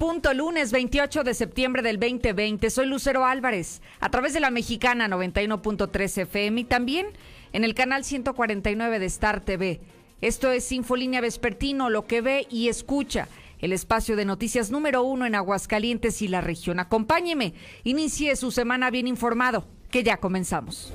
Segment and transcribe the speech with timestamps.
[0.00, 2.70] Punto, lunes 28 de septiembre del 2020.
[2.70, 7.08] Soy Lucero Álvarez, a través de la mexicana 91.3 FM y también
[7.52, 9.82] en el canal 149 de Star TV.
[10.22, 13.28] Esto es Infolínea Vespertino, lo que ve y escucha.
[13.58, 16.80] El espacio de noticias número uno en Aguascalientes y la región.
[16.80, 17.52] Acompáñeme,
[17.84, 20.94] inicie su semana bien informado, que ya comenzamos.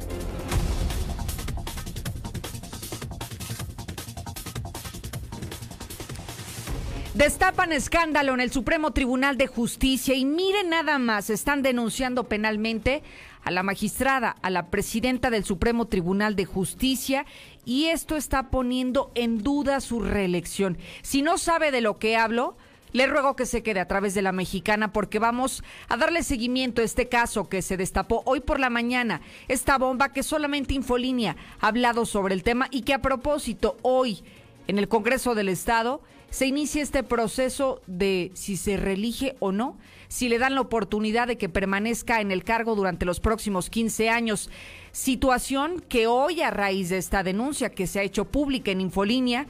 [7.15, 13.03] Destapan escándalo en el Supremo Tribunal de Justicia y miren nada más, están denunciando penalmente
[13.45, 17.25] a la magistrada, a la presidenta del Supremo Tribunal de Justicia
[17.63, 20.77] y esto está poniendo en duda su reelección.
[21.03, 22.57] Si no sabe de lo que hablo,
[22.91, 26.81] le ruego que se quede a través de la mexicana porque vamos a darle seguimiento
[26.81, 29.21] a este caso que se destapó hoy por la mañana.
[29.47, 34.21] Esta bomba que solamente Infolínea ha hablado sobre el tema y que a propósito hoy
[34.67, 36.01] en el Congreso del Estado
[36.35, 39.77] se inicia este proceso de si se reelige o no,
[40.09, 44.09] si le dan la oportunidad de que permanezca en el cargo durante los próximos 15
[44.09, 44.49] años.
[44.91, 49.45] Situación que hoy a raíz de esta denuncia que se ha hecho pública en Infolínea,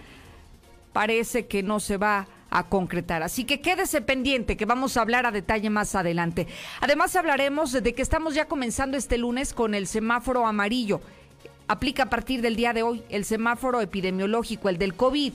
[0.93, 3.23] parece que no se va a concretar.
[3.23, 6.45] Así que quédese pendiente, que vamos a hablar a detalle más adelante.
[6.81, 11.01] Además hablaremos de que estamos ya comenzando este lunes con el semáforo amarillo.
[11.67, 15.33] Aplica a partir del día de hoy el semáforo epidemiológico, el del COVID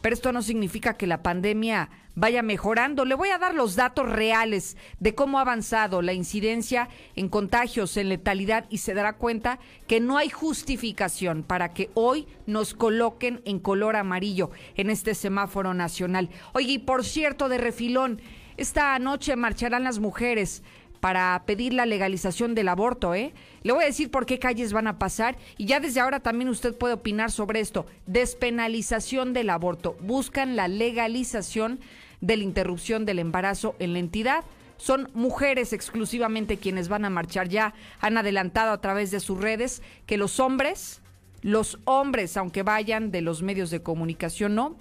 [0.00, 3.04] pero esto no significa que la pandemia vaya mejorando.
[3.04, 7.96] Le voy a dar los datos reales de cómo ha avanzado la incidencia en contagios,
[7.96, 13.42] en letalidad y se dará cuenta que no hay justificación para que hoy nos coloquen
[13.44, 16.30] en color amarillo en este semáforo nacional.
[16.52, 18.20] Oye, y por cierto, de refilón,
[18.56, 20.62] esta noche marcharán las mujeres
[21.00, 23.32] para pedir la legalización del aborto, ¿eh?
[23.62, 26.48] Le voy a decir por qué calles van a pasar y ya desde ahora también
[26.48, 27.86] usted puede opinar sobre esto.
[28.06, 29.96] Despenalización del aborto.
[30.00, 31.80] Buscan la legalización
[32.20, 34.44] de la interrupción del embarazo en la entidad.
[34.76, 37.48] Son mujeres exclusivamente quienes van a marchar.
[37.48, 41.00] Ya han adelantado a través de sus redes que los hombres,
[41.42, 44.76] los hombres, aunque vayan de los medios de comunicación, no,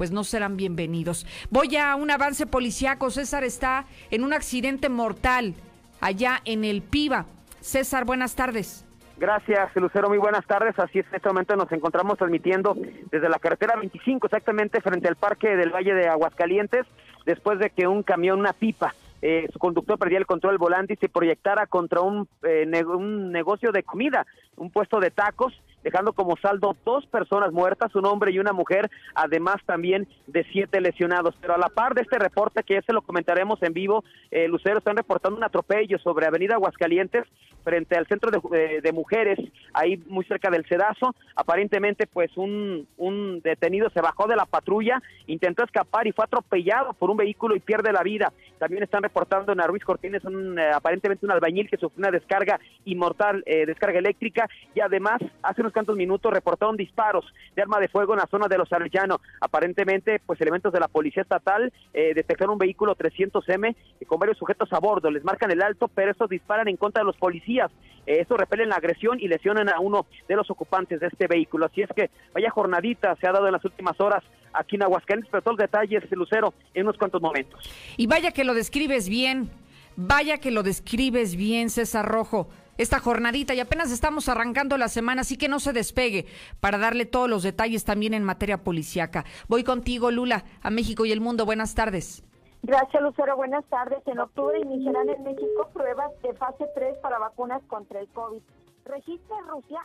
[0.00, 1.26] pues no serán bienvenidos.
[1.50, 3.10] Voy a un avance policiaco.
[3.10, 5.52] César está en un accidente mortal
[6.00, 7.26] allá en el Piba.
[7.60, 8.86] César, buenas tardes.
[9.18, 10.08] Gracias, Lucero.
[10.08, 10.78] Muy buenas tardes.
[10.78, 12.74] Así es, en este momento nos encontramos transmitiendo
[13.10, 16.86] desde la carretera 25, exactamente frente al Parque del Valle de Aguascalientes,
[17.26, 20.96] después de que un camión, una pipa, eh, su conductor perdía el control volante y
[20.96, 26.36] se proyectara contra un, eh, un negocio de comida, un puesto de tacos dejando como
[26.36, 31.34] saldo dos personas muertas, un hombre y una mujer, además también de siete lesionados.
[31.40, 34.48] Pero a la par de este reporte, que ya se lo comentaremos en vivo, eh,
[34.48, 37.24] Lucero están reportando un atropello sobre Avenida Aguascalientes
[37.62, 39.38] frente al centro de, eh, mujeres,
[39.74, 41.14] ahí muy cerca del Cedazo.
[41.36, 46.94] Aparentemente, pues un, un detenido se bajó de la patrulla, intentó escapar y fue atropellado
[46.94, 48.32] por un vehículo y pierde la vida.
[48.58, 52.58] También están reportando en Ruiz Cortines un, eh, aparentemente un albañil que sufrió una descarga
[52.84, 58.14] inmortal, descarga eléctrica, y además hace unos cuantos minutos reportaron disparos de arma de fuego
[58.14, 59.20] en la zona de Los Arellano.
[59.40, 63.76] Aparentemente, pues elementos de la Policía Estatal eh, detectaron un vehículo 300M
[64.06, 65.10] con varios sujetos a bordo.
[65.10, 67.70] Les marcan el alto, pero estos disparan en contra de los policías.
[68.06, 71.66] Eh, estos repelen la agresión y lesionan a uno de los ocupantes de este vehículo.
[71.66, 74.22] Así es que vaya jornadita se ha dado en las últimas horas
[74.52, 77.60] aquí en Aguascalientes, pero todos los detalles, Lucero, en unos cuantos momentos.
[77.96, 79.50] Y vaya que lo describes bien.
[79.96, 82.48] Vaya que lo describes bien, César Rojo
[82.80, 86.24] esta jornadita y apenas estamos arrancando la semana, así que no se despegue
[86.60, 89.26] para darle todos los detalles también en materia policiaca.
[89.48, 91.44] Voy contigo, Lula, a México y el mundo.
[91.44, 92.24] Buenas tardes.
[92.62, 93.36] Gracias, Lucero.
[93.36, 93.98] Buenas tardes.
[94.06, 98.40] En octubre iniciarán en México pruebas de fase 3 para vacunas contra el COVID.
[98.86, 99.80] Registra en Rusia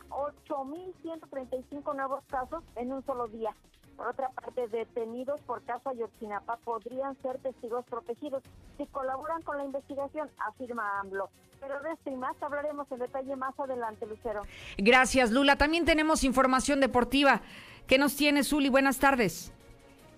[0.48, 3.54] 8.135 nuevos casos en un solo día.
[3.96, 8.42] Por otra parte, detenidos por caso Ayotzinapa podrían ser testigos protegidos
[8.76, 11.30] si colaboran con la investigación, afirma AMLO.
[11.60, 14.42] Pero de esto y más hablaremos en detalle más adelante, Lucero.
[14.76, 15.56] Gracias, Lula.
[15.56, 17.40] También tenemos información deportiva.
[17.86, 18.68] ¿Qué nos tiene, Zuli?
[18.68, 19.52] Buenas tardes.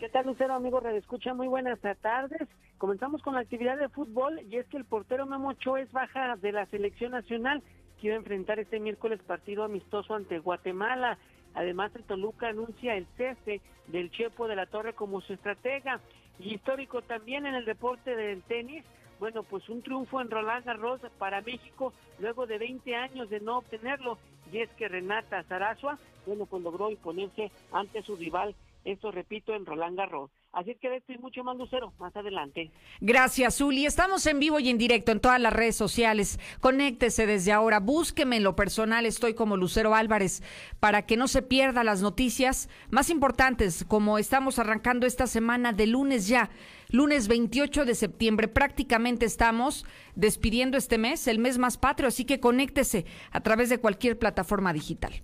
[0.01, 1.35] ¿Qué tal, Lucero, amigo Escucha?
[1.35, 2.49] Muy buenas tardes.
[2.79, 6.37] Comenzamos con la actividad de fútbol y es que el portero Memo Ochoa es baja
[6.37, 7.63] de la selección nacional
[8.01, 11.19] que iba a enfrentar este miércoles partido amistoso ante Guatemala.
[11.59, 16.01] Además, el Toluca anuncia el cese del Chepo de la Torre como su estratega.
[16.39, 18.85] Y histórico también en el deporte del tenis.
[19.19, 23.59] Bueno, pues un triunfo en Roland Garros para México luego de 20 años de no
[23.59, 24.19] obtenerlo.
[24.53, 29.67] Y es que Renata Zarazua, bueno, pues logró imponerse ante su rival, esto repito, en
[29.67, 30.31] Roland Garros.
[30.53, 32.71] Así que esto y mucho más lucero más adelante.
[33.01, 33.85] Gracias, Zuli.
[33.85, 36.41] Estamos en vivo y en directo en todas las redes sociales.
[36.61, 37.81] Conéctese desde ahora.
[37.81, 39.05] Búsqueme en lo personal.
[39.05, 40.43] Estoy como Lucero Álvarez
[40.81, 45.87] para que no se pierda las noticias más importantes, como estamos arrancando esta semana de
[45.87, 46.51] lunes ya.
[46.91, 48.49] Lunes 28 de septiembre.
[48.49, 49.85] Prácticamente estamos
[50.15, 52.09] despidiendo este mes, el mes más patrio.
[52.09, 55.23] Así que conéctese a través de cualquier plataforma digital.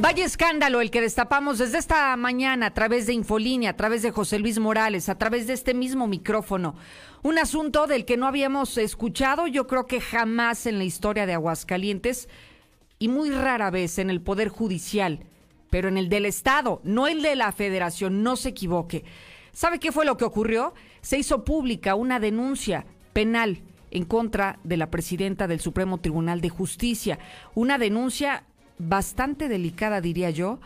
[0.00, 4.10] Vaya escándalo el que destapamos desde esta mañana a través de Infolínea, a través de
[4.10, 6.74] José Luis Morales, a través de este mismo micrófono.
[7.22, 11.34] Un asunto del que no habíamos escuchado, yo creo que jamás en la historia de
[11.34, 12.30] Aguascalientes
[12.98, 15.20] y muy rara vez en el Poder Judicial,
[15.68, 19.04] pero en el del Estado, no el de la Federación, no se equivoque.
[19.52, 20.72] ¿Sabe qué fue lo que ocurrió?
[21.02, 23.60] Se hizo pública una denuncia penal
[23.90, 27.18] en contra de la presidenta del Supremo Tribunal de Justicia,
[27.54, 28.44] una denuncia
[28.80, 30.58] bastante delicada, diría yo,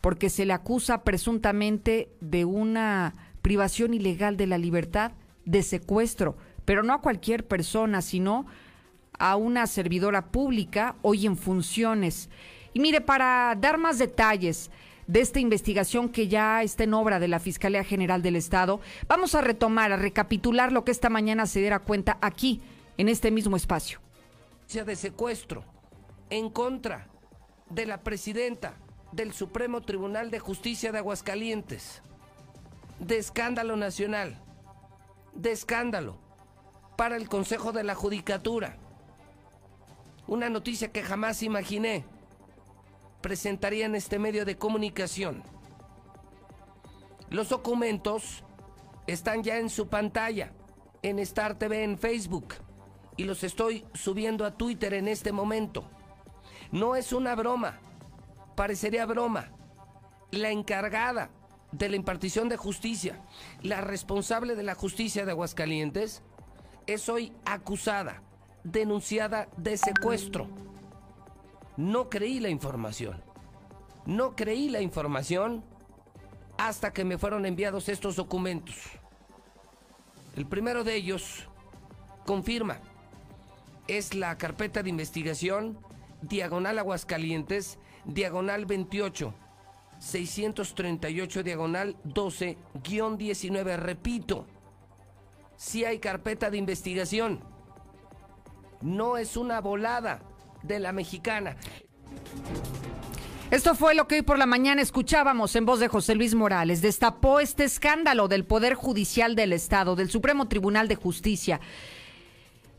[0.00, 5.12] porque se le acusa presuntamente de una privación ilegal de la libertad,
[5.44, 8.46] de secuestro, pero no a cualquier persona, sino
[9.18, 12.28] a una servidora pública hoy en funciones.
[12.72, 14.70] Y mire, para dar más detalles
[15.06, 19.34] de esta investigación que ya está en obra de la Fiscalía General del Estado, vamos
[19.34, 22.60] a retomar, a recapitular lo que esta mañana se diera cuenta aquí,
[22.98, 24.00] en este mismo espacio.
[24.72, 25.64] De secuestro
[26.30, 27.11] en contra
[27.72, 28.74] de la presidenta
[29.12, 32.02] del Supremo Tribunal de Justicia de Aguascalientes,
[32.98, 34.38] de escándalo nacional,
[35.34, 36.18] de escándalo
[36.96, 38.76] para el Consejo de la Judicatura.
[40.26, 42.04] Una noticia que jamás imaginé
[43.22, 45.42] presentaría en este medio de comunicación.
[47.30, 48.44] Los documentos
[49.06, 50.52] están ya en su pantalla,
[51.00, 52.54] en Star TV, en Facebook,
[53.16, 55.88] y los estoy subiendo a Twitter en este momento.
[56.72, 57.78] No es una broma,
[58.56, 59.50] parecería broma.
[60.30, 61.28] La encargada
[61.70, 63.20] de la impartición de justicia,
[63.60, 66.22] la responsable de la justicia de Aguascalientes,
[66.86, 68.22] es hoy acusada,
[68.64, 70.48] denunciada de secuestro.
[71.76, 73.22] No creí la información.
[74.06, 75.62] No creí la información
[76.56, 78.76] hasta que me fueron enviados estos documentos.
[80.36, 81.46] El primero de ellos
[82.24, 82.78] confirma,
[83.88, 85.78] es la carpeta de investigación
[86.22, 89.34] diagonal Aguascalientes, diagonal 28,
[89.98, 93.76] 638, diagonal 12, guion 19.
[93.76, 94.46] Repito,
[95.56, 97.40] si hay carpeta de investigación.
[98.80, 100.22] No es una volada
[100.64, 101.56] de la mexicana.
[103.52, 106.80] Esto fue lo que hoy por la mañana escuchábamos en voz de José Luis Morales.
[106.80, 111.60] Destapó este escándalo del Poder Judicial del Estado, del Supremo Tribunal de Justicia.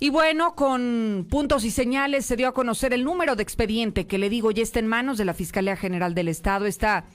[0.03, 4.17] Y bueno, con puntos y señales se dio a conocer el número de expediente que
[4.17, 6.65] le digo ya está en manos de la Fiscalía General del Estado.
[6.65, 7.05] Esta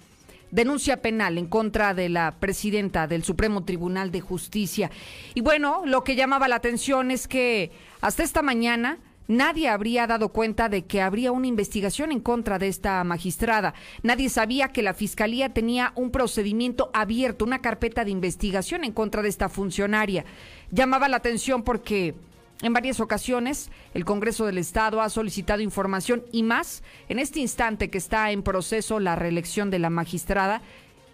[0.50, 4.90] denuncia penal en contra de la presidenta del Supremo Tribunal de Justicia.
[5.34, 10.30] Y bueno, lo que llamaba la atención es que hasta esta mañana nadie habría dado
[10.30, 13.74] cuenta de que habría una investigación en contra de esta magistrada.
[14.02, 19.20] Nadie sabía que la Fiscalía tenía un procedimiento abierto, una carpeta de investigación en contra
[19.20, 20.24] de esta funcionaria.
[20.70, 22.14] Llamaba la atención porque
[22.62, 27.88] en varias ocasiones, el Congreso del Estado ha solicitado información y más en este instante
[27.88, 30.60] que está en proceso la reelección de la magistrada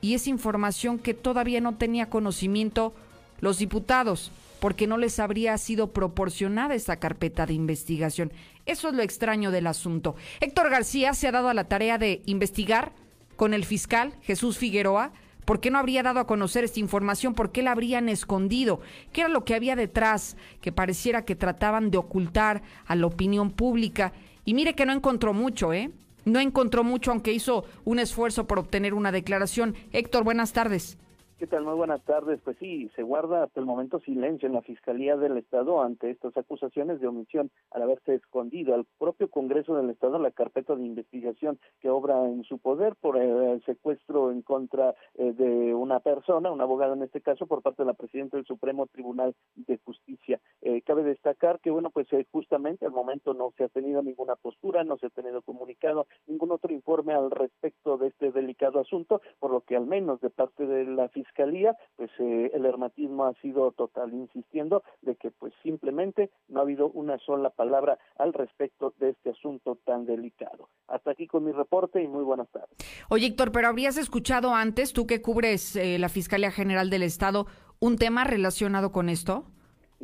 [0.00, 2.94] y es información que todavía no tenía conocimiento
[3.40, 8.32] los diputados porque no les habría sido proporcionada esta carpeta de investigación.
[8.64, 10.16] Eso es lo extraño del asunto.
[10.40, 12.92] Héctor García se ha dado a la tarea de investigar
[13.36, 15.12] con el fiscal Jesús Figueroa
[15.44, 17.34] ¿Por qué no habría dado a conocer esta información?
[17.34, 18.80] ¿Por qué la habrían escondido?
[19.12, 23.50] ¿Qué era lo que había detrás que pareciera que trataban de ocultar a la opinión
[23.50, 24.12] pública?
[24.44, 25.90] Y mire que no encontró mucho, ¿eh?
[26.24, 29.74] No encontró mucho, aunque hizo un esfuerzo por obtener una declaración.
[29.92, 30.96] Héctor, buenas tardes.
[31.44, 31.64] ¿Qué tal?
[31.64, 32.40] Muy buenas tardes.
[32.42, 36.34] Pues sí, se guarda hasta el momento silencio en la Fiscalía del Estado ante estas
[36.38, 41.58] acusaciones de omisión al haberse escondido al propio Congreso del Estado la carpeta de investigación
[41.80, 46.62] que obra en su poder por el secuestro en contra eh, de una persona, un
[46.62, 50.40] abogado en este caso, por parte de la presidenta del Supremo Tribunal de Justicia.
[50.62, 54.36] Eh, cabe destacar que, bueno, pues eh, justamente al momento no se ha tenido ninguna
[54.36, 59.20] postura, no se ha tenido comunicado ningún otro informe al respecto de este delicado asunto,
[59.38, 63.24] por lo que al menos de parte de la Fiscalía fiscalía, pues eh, el hermatismo
[63.24, 68.32] ha sido total, insistiendo de que pues simplemente no ha habido una sola palabra al
[68.32, 70.68] respecto de este asunto tan delicado.
[70.86, 72.70] Hasta aquí con mi reporte y muy buenas tardes.
[73.08, 77.46] Oye, Héctor, pero habrías escuchado antes, tú que cubres eh, la Fiscalía General del Estado,
[77.80, 79.44] un tema relacionado con esto?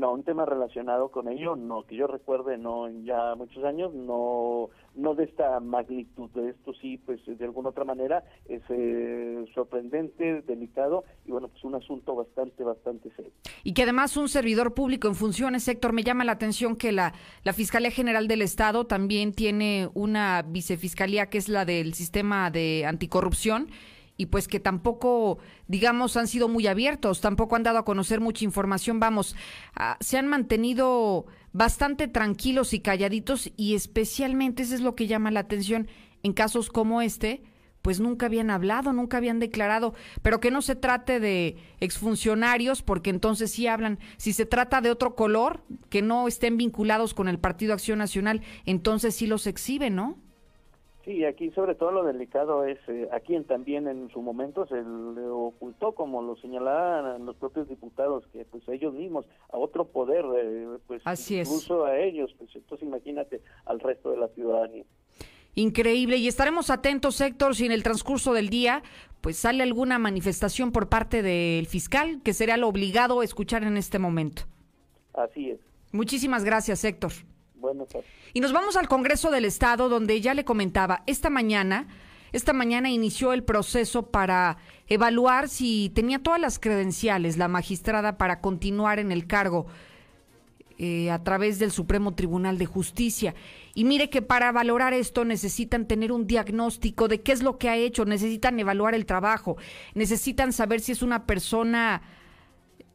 [0.01, 4.71] No, un tema relacionado con ello, no, que yo recuerde, no, ya muchos años, no,
[4.95, 10.41] no de esta magnitud, de esto sí, pues de alguna otra manera es eh, sorprendente,
[10.41, 13.31] delicado y bueno, pues un asunto bastante, bastante serio.
[13.63, 17.13] Y que además un servidor público en funciones, sector me llama la atención que la,
[17.45, 22.87] la Fiscalía General del Estado también tiene una vicefiscalía que es la del sistema de
[22.87, 23.69] anticorrupción
[24.21, 28.45] y pues que tampoco, digamos, han sido muy abiertos, tampoco han dado a conocer mucha
[28.45, 29.35] información, vamos,
[29.75, 31.25] ah, se han mantenido
[31.55, 35.89] bastante tranquilos y calladitos y especialmente eso es lo que llama la atención
[36.23, 37.43] en casos como este,
[37.81, 43.09] pues nunca habían hablado, nunca habían declarado, pero que no se trate de exfuncionarios, porque
[43.09, 47.39] entonces sí hablan, si se trata de otro color, que no estén vinculados con el
[47.39, 50.19] Partido Acción Nacional, entonces sí los exhiben, ¿no?
[51.05, 54.77] Sí, aquí sobre todo lo delicado es eh, a quien también en su momento se
[54.77, 60.25] le ocultó, como lo señalaban los propios diputados, que pues ellos mismos a otro poder,
[60.37, 64.85] eh, pues Así incluso a ellos, pues entonces imagínate al resto de la ciudadanía.
[65.55, 66.17] Increíble.
[66.17, 68.83] Y estaremos atentos, Héctor, si en el transcurso del día
[69.21, 73.77] pues sale alguna manifestación por parte del fiscal, que sería lo obligado a escuchar en
[73.77, 74.43] este momento.
[75.13, 75.61] Así es.
[75.93, 77.13] Muchísimas gracias, Héctor.
[77.61, 78.05] Tardes.
[78.33, 81.89] Y nos vamos al Congreso del Estado, donde ya le comentaba, esta mañana,
[82.33, 88.41] esta mañana inició el proceso para evaluar si tenía todas las credenciales la magistrada para
[88.41, 89.67] continuar en el cargo
[90.83, 93.35] eh, a través del Supremo Tribunal de Justicia.
[93.75, 97.69] Y mire que para valorar esto necesitan tener un diagnóstico de qué es lo que
[97.69, 99.59] ha hecho, necesitan evaluar el trabajo,
[99.95, 102.01] necesitan saber si es una persona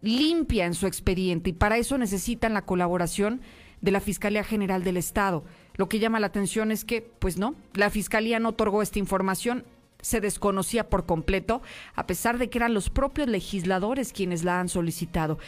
[0.02, 3.42] limpia en su expediente y para eso necesitan la colaboración
[3.82, 5.44] de la Fiscalía General del Estado.
[5.76, 9.66] Lo que llama la atención es que, pues no, la Fiscalía no otorgó esta información,
[10.02, 11.62] se desconocía por completo,
[11.96, 15.40] a pesar de que eran los propios legisladores quienes la han solicitado.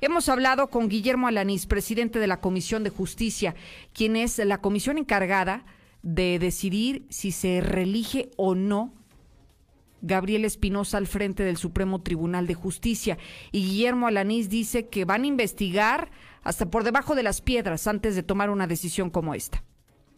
[0.00, 3.54] Hemos hablado con Guillermo Alanís, presidente de la Comisión de Justicia,
[3.92, 5.64] quien es la comisión encargada
[6.02, 8.94] de decidir si se reelige o no
[10.02, 13.18] Gabriel Espinosa al frente del Supremo Tribunal de Justicia.
[13.52, 16.10] Y Guillermo Alanís dice que van a investigar
[16.42, 19.62] hasta por debajo de las piedras antes de tomar una decisión como esta.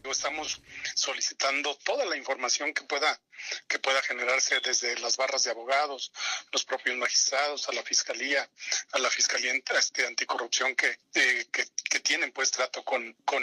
[0.03, 0.61] Estamos
[0.95, 3.19] solicitando toda la información que pueda
[3.67, 6.11] que pueda generarse desde las barras de abogados,
[6.51, 8.47] los propios magistrados, a la fiscalía,
[8.91, 13.41] a la fiscalía este, anticorrupción que, eh, que, tienen pues trato con, con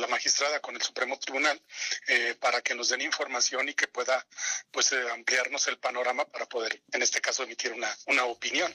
[0.00, 1.60] la magistrada, con el Supremo Tribunal,
[2.08, 4.26] eh, para que nos den información y que pueda
[4.70, 8.74] pues eh, ampliarnos el panorama para poder, en este caso, emitir una, una opinión.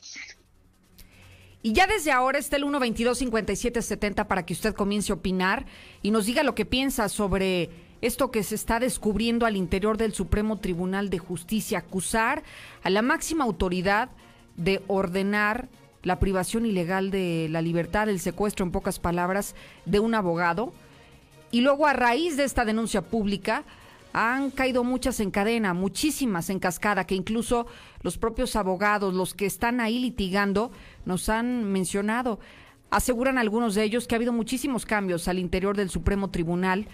[1.64, 5.66] Y ya desde ahora está el 122-5770 para que usted comience a opinar
[6.02, 7.70] y nos diga lo que piensa sobre
[8.02, 12.42] esto que se está descubriendo al interior del Supremo Tribunal de Justicia, acusar
[12.82, 14.10] a la máxima autoridad
[14.58, 15.70] de ordenar
[16.02, 20.74] la privación ilegal de la libertad, el secuestro, en pocas palabras, de un abogado.
[21.52, 23.66] Y luego, a raíz de esta denuncia pública,
[24.14, 27.68] han caído muchas en cadena, muchísimas en cascada, que incluso
[28.02, 30.72] los propios abogados, los que están ahí litigando,
[31.06, 32.40] nos han mencionado.
[32.90, 36.88] Aseguran algunos de ellos que ha habido muchísimos cambios al interior del Supremo Tribunal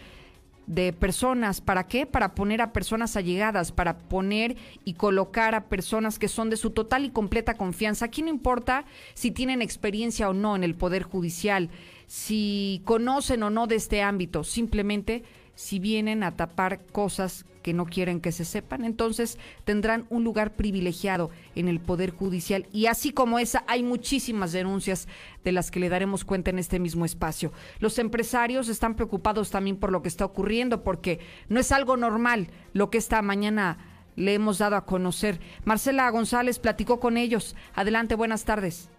[0.68, 1.62] de personas.
[1.62, 2.06] ¿Para qué?
[2.06, 6.72] Para poner a personas allegadas, para poner y colocar a personas que son de su
[6.72, 8.06] total y completa confianza.
[8.06, 11.70] Aquí no importa si tienen experiencia o no en el Poder Judicial,
[12.06, 15.24] si conocen o no de este ámbito, simplemente
[15.58, 20.56] si vienen a tapar cosas que no quieren que se sepan, entonces tendrán un lugar
[20.56, 22.68] privilegiado en el Poder Judicial.
[22.72, 25.08] Y así como esa, hay muchísimas denuncias
[25.44, 27.52] de las que le daremos cuenta en este mismo espacio.
[27.80, 32.50] Los empresarios están preocupados también por lo que está ocurriendo, porque no es algo normal
[32.74, 33.80] lo que esta mañana
[34.16, 35.40] le hemos dado a conocer.
[35.66, 37.56] Marcela González platicó con ellos.
[37.74, 38.92] Adelante, buenas tardes.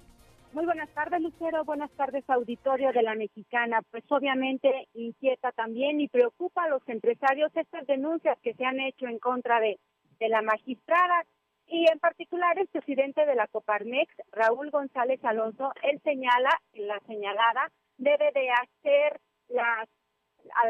[0.53, 1.65] Muy buenas tardes, Lucero.
[1.65, 3.83] Buenas tardes, auditorio de la Mexicana.
[3.91, 9.07] Pues obviamente inquieta también y preocupa a los empresarios estas denuncias que se han hecho
[9.07, 9.79] en contra de,
[10.19, 11.25] de la magistrada
[11.67, 17.71] y en particular el presidente de la Coparmex, Raúl González Alonso, él señala, la señalada
[17.99, 19.89] debe de hacer las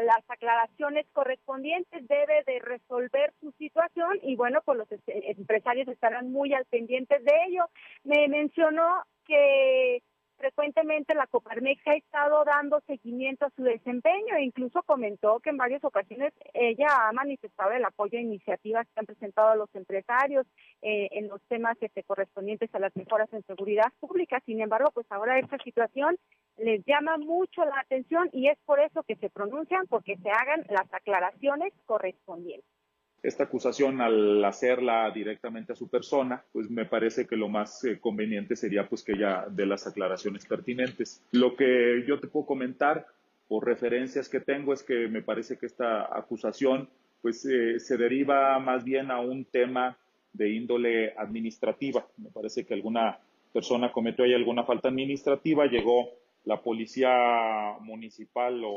[0.05, 6.53] las aclaraciones correspondientes, debe de resolver su situación y bueno, pues los empresarios estarán muy
[6.53, 7.65] al pendiente de ello.
[8.03, 10.01] Me mencionó que
[10.37, 15.57] frecuentemente la Coparmex ha estado dando seguimiento a su desempeño e incluso comentó que en
[15.57, 20.47] varias ocasiones ella ha manifestado el apoyo a iniciativas que han presentado los empresarios
[20.81, 24.41] eh, en los temas este, correspondientes a las mejoras en seguridad pública.
[24.45, 26.17] Sin embargo, pues ahora esta situación
[26.57, 30.65] les llama mucho la atención y es por eso que se pronuncian, porque se hagan
[30.69, 32.78] las aclaraciones correspondientes
[33.23, 37.99] esta acusación al hacerla directamente a su persona, pues me parece que lo más eh,
[37.99, 41.21] conveniente sería pues que ella dé las aclaraciones pertinentes.
[41.31, 43.05] Lo que yo te puedo comentar
[43.47, 46.89] por referencias que tengo es que me parece que esta acusación
[47.21, 49.97] pues eh, se deriva más bien a un tema
[50.33, 52.05] de índole administrativa.
[52.17, 53.19] Me parece que alguna
[53.51, 56.09] persona cometió ahí alguna falta administrativa, llegó
[56.45, 58.69] la policía municipal o,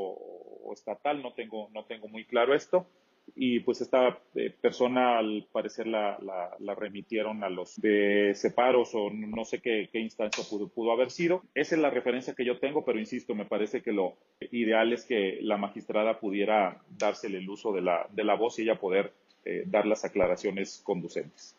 [0.64, 2.86] o estatal, no tengo, no tengo muy claro esto,
[3.34, 9.10] y pues esta eh, persona al parecer la, la, remitieron a los de separos o
[9.10, 11.42] no sé qué, qué instancia pudo, pudo, haber sido.
[11.54, 14.16] Esa es la referencia que yo tengo, pero insisto, me parece que lo
[14.50, 18.62] ideal es que la magistrada pudiera dársele el uso de la, de la voz y
[18.62, 19.12] ella poder
[19.44, 21.56] eh, dar las aclaraciones conducentes.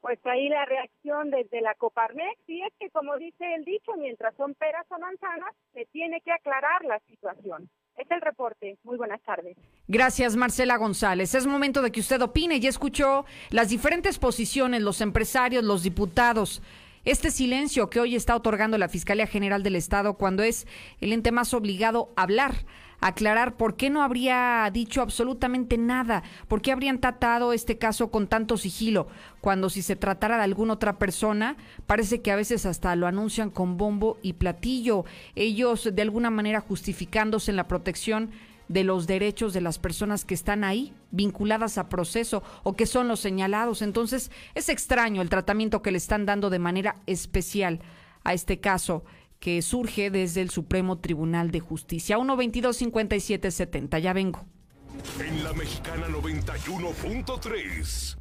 [0.00, 4.34] Pues ahí la reacción desde la Coparmex, y es que como dice el dicho, mientras
[4.36, 7.70] son peras o manzanas, se tiene que aclarar la situación.
[7.96, 8.76] Es el reporte.
[8.82, 9.56] Muy buenas tardes.
[9.86, 11.34] Gracias, Marcela González.
[11.34, 12.58] Es momento de que usted opine.
[12.58, 16.60] Ya escuchó las diferentes posiciones, los empresarios, los diputados.
[17.04, 20.66] Este silencio que hoy está otorgando la Fiscalía General del Estado cuando es
[21.02, 22.64] el ente más obligado a hablar
[23.00, 28.28] aclarar por qué no habría dicho absolutamente nada, por qué habrían tratado este caso con
[28.28, 29.08] tanto sigilo,
[29.42, 33.50] cuando si se tratara de alguna otra persona, parece que a veces hasta lo anuncian
[33.50, 38.30] con bombo y platillo, ellos de alguna manera justificándose en la protección
[38.68, 43.08] de los derechos de las personas que están ahí, vinculadas a proceso o que son
[43.08, 43.82] los señalados.
[43.82, 47.80] Entonces, es extraño el tratamiento que le están dando de manera especial
[48.24, 49.04] a este caso
[49.38, 52.18] que surge desde el Supremo Tribunal de Justicia.
[52.18, 53.98] 1-22-57-70.
[53.98, 54.44] Ya vengo.
[55.18, 58.16] En la Mexicana 91.3,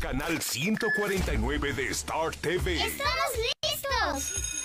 [0.00, 2.82] canal 149 de Star TV.
[2.82, 3.30] ¡Estamos
[3.62, 4.64] listos!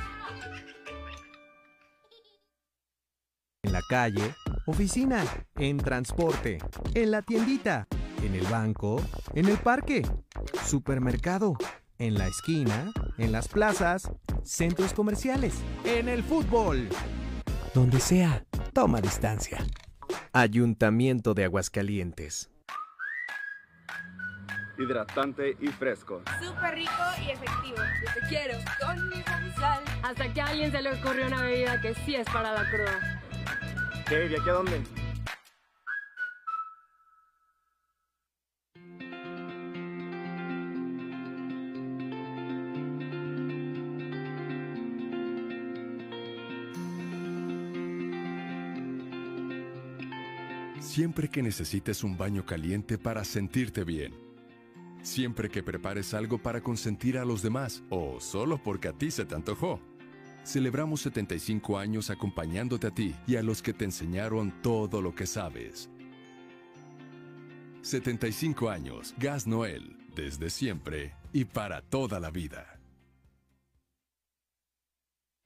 [3.63, 4.33] En la calle,
[4.65, 5.23] oficina,
[5.55, 6.57] en transporte,
[6.95, 7.87] en la tiendita,
[8.23, 8.99] en el banco,
[9.35, 10.01] en el parque,
[10.65, 11.55] supermercado,
[11.99, 14.11] en la esquina, en las plazas,
[14.43, 15.53] centros comerciales,
[15.85, 16.89] en el fútbol.
[17.75, 18.43] Donde sea,
[18.73, 19.59] toma distancia.
[20.33, 22.49] Ayuntamiento de Aguascalientes.
[24.79, 26.23] Hidratante y fresco.
[26.41, 26.91] Súper rico
[27.23, 27.77] y efectivo.
[27.77, 29.21] Yo te quiero con mi
[29.53, 29.83] sal.
[30.01, 33.21] Hasta que a alguien se le ocurrió una bebida que sí es para la cruda.
[34.07, 34.27] ¿Qué?
[34.27, 34.81] ¿Y aquí a dónde?
[50.91, 54.13] Siempre que necesites un baño caliente para sentirte bien.
[55.01, 59.23] Siempre que prepares algo para consentir a los demás o solo porque a ti se
[59.23, 59.79] te antojó.
[60.43, 65.27] Celebramos 75 años acompañándote a ti y a los que te enseñaron todo lo que
[65.27, 65.89] sabes.
[67.81, 72.79] 75 años, Gas Noel, desde siempre y para toda la vida.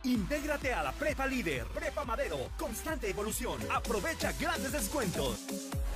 [0.03, 3.59] Intégrate a la Prepa Líder, Prepa Madero, constante evolución.
[3.73, 5.45] Aprovecha grandes descuentos.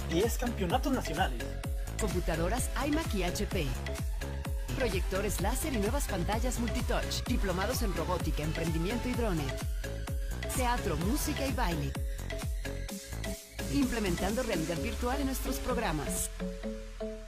[0.10, 1.46] 10 campeonatos nacionales.
[2.00, 3.68] Computadoras iMac y HP
[4.80, 9.44] proyectores láser y nuevas pantallas multitouch, diplomados en robótica, emprendimiento y drone,
[10.56, 11.92] teatro, música y baile,
[13.74, 16.30] implementando realidad virtual en nuestros programas.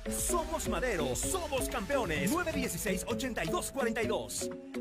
[0.09, 2.31] Somos Madero, somos campeones.
[2.31, 4.80] 916-8242.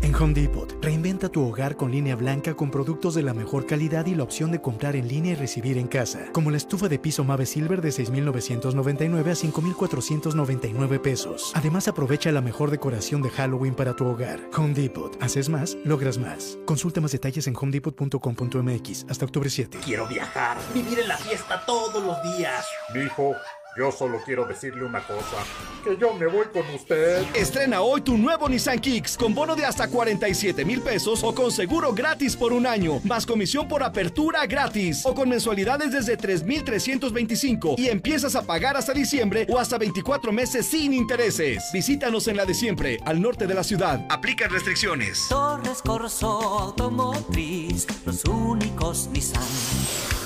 [0.00, 4.06] En Home Depot, reinventa tu hogar con línea blanca con productos de la mejor calidad
[4.06, 6.98] y la opción de comprar en línea y recibir en casa, como la estufa de
[6.98, 11.52] piso Mave Silver de 6,999 a 5,499 pesos.
[11.54, 14.40] Además, aprovecha la mejor decoración de Halloween para tu hogar.
[14.56, 16.58] Home Depot, haces más, logras más.
[16.66, 19.78] Consulta más detalles en homedepot.com.mx hasta octubre 7.
[19.84, 22.66] Quiero viajar, vivir en la fiesta todos los días.
[22.94, 23.34] Mijo,
[23.76, 25.44] yo solo quiero decirle una cosa,
[25.84, 27.24] que yo me voy con usted.
[27.34, 31.50] Estrena hoy tu nuevo Nissan Kicks con bono de hasta 47 mil pesos o con
[31.50, 37.74] seguro gratis por un año, más comisión por apertura gratis o con mensualidades desde 3,325
[37.76, 41.64] y empiezas a pagar hasta diciembre o hasta 24 meses sin intereses.
[41.72, 44.04] Visítanos en la de siempre, al norte de la ciudad.
[44.08, 45.26] Aplican restricciones.
[45.28, 49.42] Torres Corso Automotriz, los únicos Nissan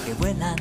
[0.04, 0.56] que vuelan.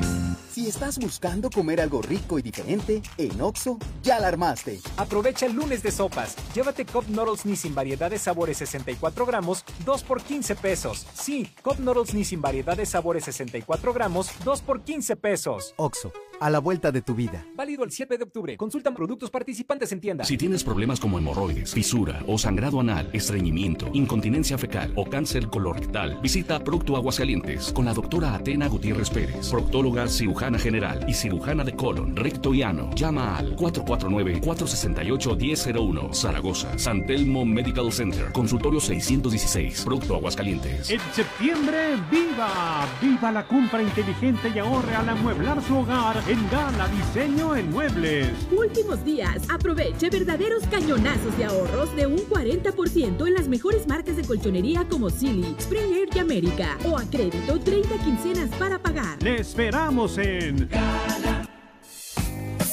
[0.50, 4.80] Si estás buscando comer algo rico y diferente, en Oxo ya la armaste.
[4.96, 6.36] Aprovecha el lunes de sopas.
[6.54, 11.06] Llévate Cup Noodles Nissin variedad de sabores 64 gramos, 2 por 15 pesos.
[11.14, 15.72] Sí, Cup Noodles Nissin variedad de sabores 64 gramos, 2 por 15 pesos.
[15.76, 17.46] Oxo, a la vuelta de tu vida.
[17.54, 18.56] Válido el 7 de octubre.
[18.56, 20.24] Consultan productos participantes en tienda.
[20.24, 26.18] Si tienes problemas como hemorroides, fisura o sangrado anal, estreñimiento, incontinencia fecal o cáncer colorectal,
[26.22, 31.76] visita Procto Aguascalientes con la doctora Atena Gutiérrez Pérez, proctóloga cirujana general y cirujana de
[31.76, 32.88] colon, recto y ano.
[32.94, 40.88] Llama al 449-468-1001, Zaragoza, San Telmo Medical Center, consultorio 616, Producto Aguascalientes.
[40.90, 42.86] En septiembre, ¡viva!
[43.02, 48.28] ¡Viva la compra inteligente y ahorre al amueblar su hogar en Gala Diseño en Muebles!
[48.56, 54.22] Últimos días, aproveche verdaderos cañonazos de ahorros de un 40% en las mejores marcas de
[54.22, 56.78] colchonería como Silly, Spring Air y América.
[56.84, 59.20] O a crédito 30 quincenas para pagar.
[59.20, 60.68] ¡Le esperamos en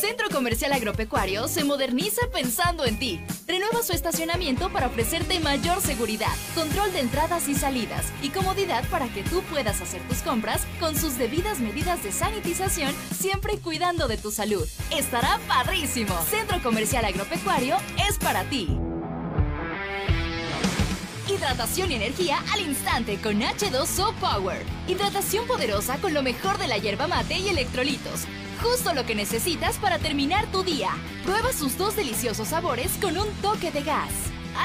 [0.07, 3.19] Centro Comercial Agropecuario se moderniza pensando en ti.
[3.45, 9.09] Renueva su estacionamiento para ofrecerte mayor seguridad, control de entradas y salidas y comodidad para
[9.09, 14.15] que tú puedas hacer tus compras con sus debidas medidas de sanitización, siempre cuidando de
[14.15, 14.65] tu salud.
[14.95, 16.17] Estará padrísimo.
[16.29, 17.75] Centro Comercial Agropecuario
[18.09, 18.79] es para ti.
[21.29, 24.65] hidratación y energía al instante con H2O Power.
[24.87, 28.25] Hidratación poderosa con lo mejor de la hierba mate y electrolitos.
[28.69, 30.89] Justo lo que necesitas para terminar tu día.
[31.23, 34.11] Prueba sus dos deliciosos sabores con un toque de gas.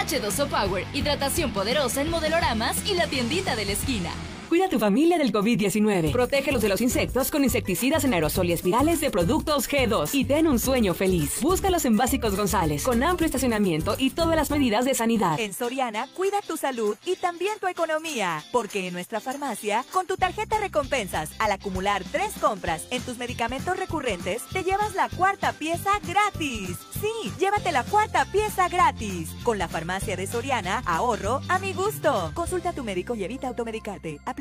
[0.05, 4.11] H2O Power, hidratación poderosa en modeloramas y la tiendita de la esquina.
[4.53, 6.13] Cuida a tu familia del COVID-19.
[6.13, 10.47] Protégelos de los insectos con insecticidas en aerosol y espirales de productos G2 y ten
[10.47, 11.41] un sueño feliz.
[11.41, 15.41] Búscalos en Básicos González, con amplio estacionamiento y todas las medidas de sanidad.
[15.41, 20.19] En Soriana, cuida tu salud y también tu economía, porque en nuestra farmacia, con tu
[20.19, 25.93] tarjeta recompensas, al acumular tres compras en tus medicamentos recurrentes, te llevas la cuarta pieza
[26.07, 26.77] gratis.
[27.01, 29.31] Sí, llévate la cuarta pieza gratis.
[29.45, 32.33] Con la farmacia de Soriana, ahorro a mi gusto.
[32.35, 34.21] Consulta a tu médico y evita automedicarte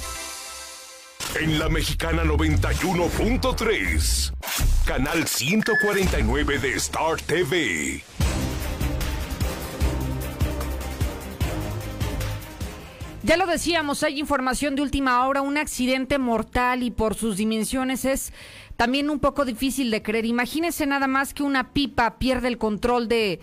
[1.40, 4.34] En la Mexicana 91.3,
[4.84, 8.04] canal 149 de Star TV.
[13.24, 18.04] Ya lo decíamos, hay información de última hora, un accidente mortal y por sus dimensiones
[18.04, 18.34] es
[18.76, 20.26] también un poco difícil de creer.
[20.26, 23.40] Imagínese nada más que una pipa pierde el control de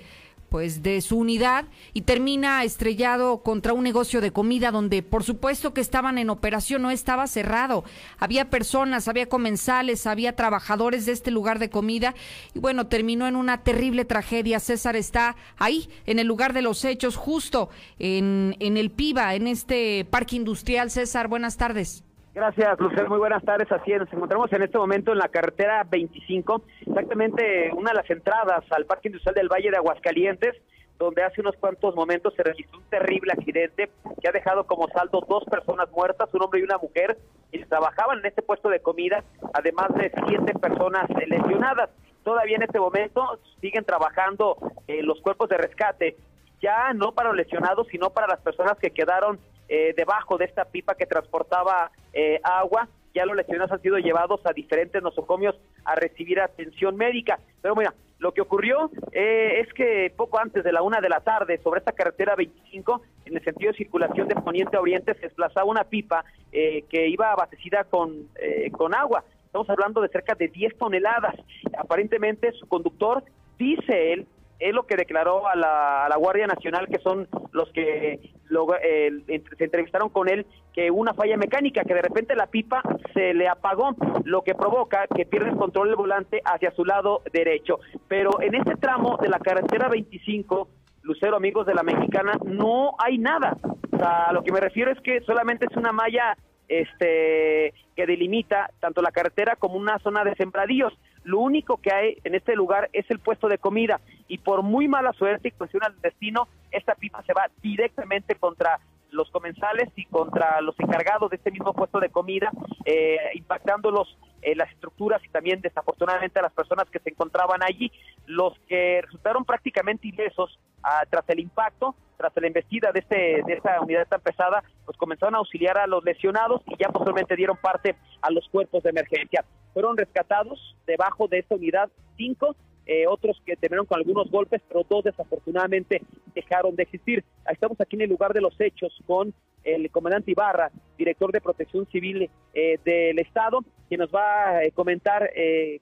[0.52, 5.74] pues de su unidad y termina estrellado contra un negocio de comida donde por supuesto
[5.74, 7.86] que estaban en operación, no estaba cerrado.
[8.20, 12.16] Había personas, había comensales, había trabajadores de este lugar de comida
[12.54, 14.60] y bueno, terminó en una terrible tragedia.
[14.60, 19.48] César está ahí, en el lugar de los hechos, justo en, en el PIBA, en
[19.48, 20.92] este parque industrial.
[20.92, 22.04] César, buenas tardes.
[22.34, 23.10] Gracias, Lucero.
[23.10, 23.70] Muy buenas tardes.
[23.72, 28.10] Así es, nos encontramos en este momento en la carretera 25, exactamente una de las
[28.10, 30.56] entradas al Parque Industrial del Valle de Aguascalientes,
[30.98, 33.92] donde hace unos cuantos momentos se registró un terrible accidente
[34.22, 37.18] que ha dejado como saldo dos personas muertas, un hombre y una mujer,
[37.52, 41.90] y trabajaban en este puesto de comida, además de siete personas lesionadas.
[42.24, 44.56] Todavía en este momento siguen trabajando
[44.88, 46.16] eh, los cuerpos de rescate,
[46.62, 50.66] ya no para los lesionados, sino para las personas que quedaron eh, debajo de esta
[50.66, 52.88] pipa que transportaba eh, agua.
[53.14, 57.40] Ya los lesionados han sido llevados a diferentes nosocomios a recibir atención médica.
[57.62, 61.20] Pero mira, lo que ocurrió eh, es que poco antes de la una de la
[61.20, 65.22] tarde, sobre esta carretera 25, en el sentido de circulación de poniente a oriente, se
[65.22, 68.28] desplazaba una pipa que iba abastecida con,
[68.74, 69.24] con agua.
[69.46, 71.36] Estamos hablando de cerca de 10 toneladas.
[71.78, 73.24] Aparentemente su conductor,
[73.58, 74.28] dice él,
[74.62, 78.76] es lo que declaró a la, a la Guardia Nacional, que son los que luego
[78.78, 82.82] se entrevistaron con él que una falla mecánica, que de repente la pipa
[83.14, 87.22] se le apagó, lo que provoca que pierde el control del volante hacia su lado
[87.34, 87.80] derecho.
[88.08, 90.68] Pero en este tramo de la carretera 25,
[91.04, 93.58] Lucero, amigos de la mexicana, no hay nada.
[93.92, 98.06] O sea, a lo que me refiero es que solamente es una malla este que
[98.06, 100.94] delimita tanto la carretera como una zona de sembradíos.
[101.24, 104.00] Lo único que hay en este lugar es el puesto de comida.
[104.28, 108.80] Y por muy mala suerte y cuestión al destino, esta pipa se va directamente contra
[109.12, 112.52] los comensales y contra los encargados de este mismo puesto de comida,
[112.86, 117.62] eh, impactando los, eh, las estructuras y también desafortunadamente a las personas que se encontraban
[117.64, 117.92] allí.
[118.26, 123.54] Los que resultaron prácticamente ilesos ah, tras el impacto, tras la embestida de, este, de
[123.54, 127.58] esta unidad tan pesada, pues comenzaron a auxiliar a los lesionados y ya posteriormente dieron
[127.58, 129.44] parte a los cuerpos de emergencia.
[129.74, 132.56] Fueron rescatados debajo de esta unidad cinco
[132.88, 136.02] eh, otros que terminaron con algunos golpes, pero dos desafortunadamente
[136.34, 137.24] dejaron de existir.
[137.50, 141.86] Estamos aquí en el lugar de los hechos con el comandante Ibarra, director de Protección
[141.92, 145.30] Civil eh, del Estado, que nos va a eh, comentar,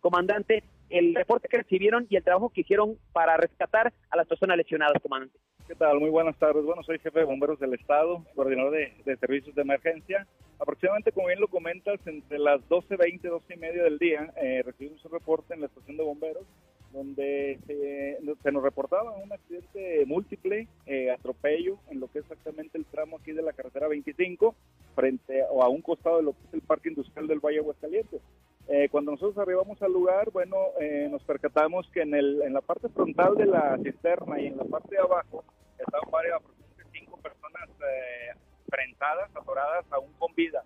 [0.02, 4.58] comandante, el reporte que recibieron y el trabajo que hicieron para rescatar a las personas
[4.58, 5.38] lesionadas, comandante.
[5.68, 6.00] ¿Qué tal?
[6.00, 6.66] Muy buenas tardes.
[6.66, 10.28] Bueno, soy jefe de bomberos del Estado, coordinador de, servicios de emergencia.
[10.60, 14.34] Aproximadamente, como bien lo comentas, entre las 12.20 y 12 y media del día
[14.66, 16.46] recibimos un reporte en la estación de bomberos
[16.92, 22.86] donde se, nos reportaba un accidente múltiple, eh, atropello, en lo que es exactamente el
[22.86, 24.56] tramo aquí de la carretera 25,
[24.96, 28.22] frente o a un costado de lo que es el parque industrial del Valle Aguascalientes.
[28.68, 32.62] Eh, cuando nosotros arribamos al lugar, bueno, eh, nos percatamos que en, el, en la
[32.62, 35.44] parte frontal de la cisterna y en la parte de abajo
[35.78, 40.64] estaban varias, aproximadamente cinco personas eh, prensadas, atoradas aún con vida